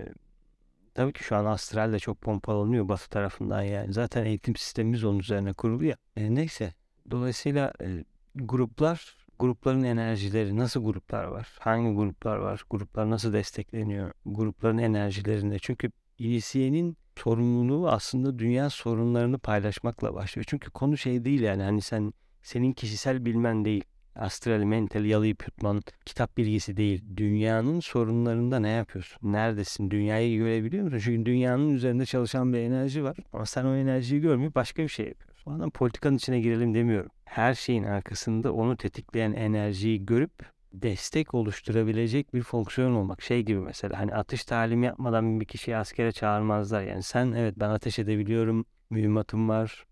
tabii 0.94 1.12
ki 1.12 1.25
şu 1.25 1.37
an 1.37 1.44
astral 1.44 1.92
de 1.92 1.99
çok 1.99 2.21
pompalanıyor 2.21 2.88
batı 2.88 3.11
tarafından 3.11 3.62
yani. 3.62 3.92
Zaten 3.92 4.25
eğitim 4.25 4.57
sistemimiz 4.57 5.05
onun 5.05 5.18
üzerine 5.18 5.53
kurulu 5.53 5.85
ya. 5.85 5.97
E, 6.16 6.35
neyse 6.35 6.73
Dolayısıyla 7.11 7.73
e, 7.83 8.05
gruplar, 8.35 9.16
grupların 9.38 9.83
enerjileri, 9.83 10.57
nasıl 10.57 10.85
gruplar 10.85 11.25
var? 11.25 11.49
Hangi 11.61 11.97
gruplar 11.97 12.37
var? 12.37 12.64
Gruplar 12.71 13.11
nasıl 13.11 13.33
destekleniyor? 13.33 14.12
Grupların 14.27 14.79
enerjilerinde. 14.79 15.59
Çünkü 15.59 15.90
inisiyenin 16.18 16.97
sorumluluğu 17.18 17.90
aslında 17.90 18.38
dünya 18.38 18.71
sorunlarını 18.71 19.38
paylaşmakla 19.38 20.14
başlıyor. 20.14 20.47
Çünkü 20.49 20.71
konu 20.71 20.97
şey 20.97 21.25
değil 21.25 21.40
yani 21.40 21.62
hani 21.62 21.81
sen 21.81 22.12
senin 22.42 22.73
kişisel 22.73 23.25
bilmen 23.25 23.64
değil. 23.64 23.85
Astral, 24.16 24.62
mental, 24.62 25.05
yalayıp 25.05 25.42
yutman, 25.47 25.83
kitap 26.07 26.37
bilgisi 26.37 26.77
değil. 26.77 27.05
Dünyanın 27.16 27.81
sorunlarında 27.81 28.59
ne 28.59 28.68
yapıyorsun? 28.68 29.33
Neredesin? 29.33 29.90
Dünyayı 29.90 30.38
görebiliyor 30.38 30.85
musun? 30.85 31.01
Çünkü 31.05 31.27
dünyanın 31.27 31.75
üzerinde 31.75 32.07
çalışan 32.07 32.53
bir 32.53 32.59
enerji 32.59 33.05
var. 33.05 33.16
Ama 33.33 33.47
sen 33.47 33.64
o 33.64 33.75
enerjiyi 33.75 34.21
görmeyip 34.21 34.55
başka 34.55 34.83
bir 34.83 34.88
şey 34.88 35.07
yapıyorsun. 35.07 35.28
Adam 35.51 35.71
politikanın 35.71 36.17
içine 36.17 36.41
girelim 36.41 36.75
demiyorum. 36.75 37.11
Her 37.25 37.55
şeyin 37.55 37.85
arkasında 37.85 38.53
onu 38.53 38.77
tetikleyen 38.77 39.33
enerjiyi 39.33 40.07
görüp 40.07 40.33
destek 40.73 41.35
oluşturabilecek 41.35 42.35
bir 42.35 42.43
fonksiyon 42.43 42.95
olmak. 42.95 43.23
Şey 43.23 43.43
gibi 43.43 43.61
mesela 43.61 43.99
hani 43.99 44.15
atış 44.15 44.45
talimi 44.45 44.87
yapmadan 44.87 45.41
bir 45.41 45.47
kişiyi 45.47 45.77
askere 45.77 46.13
çağırmazlar. 46.13 46.83
Yani 46.83 47.03
sen 47.03 47.33
evet 47.33 47.55
ben 47.57 47.71
ateş 47.71 47.99
edebiliyorum, 47.99 48.65
mühimmatım 48.91 49.49
var, 49.49 49.87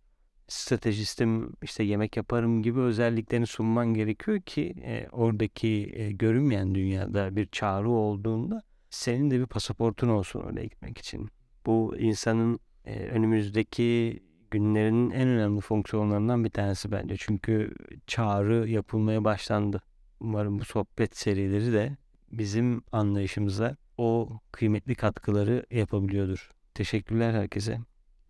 stratejistim, 0.48 1.52
işte 1.62 1.84
yemek 1.84 2.16
yaparım 2.16 2.62
gibi 2.62 2.80
özelliklerini 2.80 3.46
sunman 3.46 3.94
gerekiyor 3.94 4.40
ki 4.40 4.74
e, 4.84 5.08
oradaki 5.12 5.92
e, 5.94 6.12
görünmeyen 6.12 6.74
dünyada 6.74 7.36
bir 7.36 7.46
çağrı 7.46 7.90
olduğunda 7.90 8.62
senin 8.90 9.30
de 9.30 9.40
bir 9.40 9.46
pasaportun 9.46 10.08
olsun 10.08 10.40
oraya 10.40 10.64
gitmek 10.64 10.98
için. 10.98 11.28
Bu 11.66 11.96
insanın 11.98 12.58
e, 12.84 13.04
önümüzdeki 13.06 14.20
günlerin 14.50 15.10
en 15.10 15.28
önemli 15.28 15.60
fonksiyonlarından 15.60 16.44
bir 16.44 16.50
tanesi 16.50 16.92
bence. 16.92 17.16
Çünkü 17.18 17.74
çağrı 18.06 18.68
yapılmaya 18.68 19.24
başlandı. 19.24 19.82
Umarım 20.20 20.58
bu 20.58 20.64
sohbet 20.64 21.16
serileri 21.16 21.72
de 21.72 21.96
bizim 22.32 22.82
anlayışımıza 22.92 23.76
o 23.98 24.28
kıymetli 24.52 24.94
katkıları 24.94 25.66
yapabiliyordur. 25.70 26.50
Teşekkürler 26.74 27.32
herkese. 27.32 27.78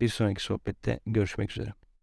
Bir 0.01 0.09
sonraki 0.09 0.43
sohbette 0.43 0.99
görüşmek 1.05 1.51
üzere. 1.51 1.73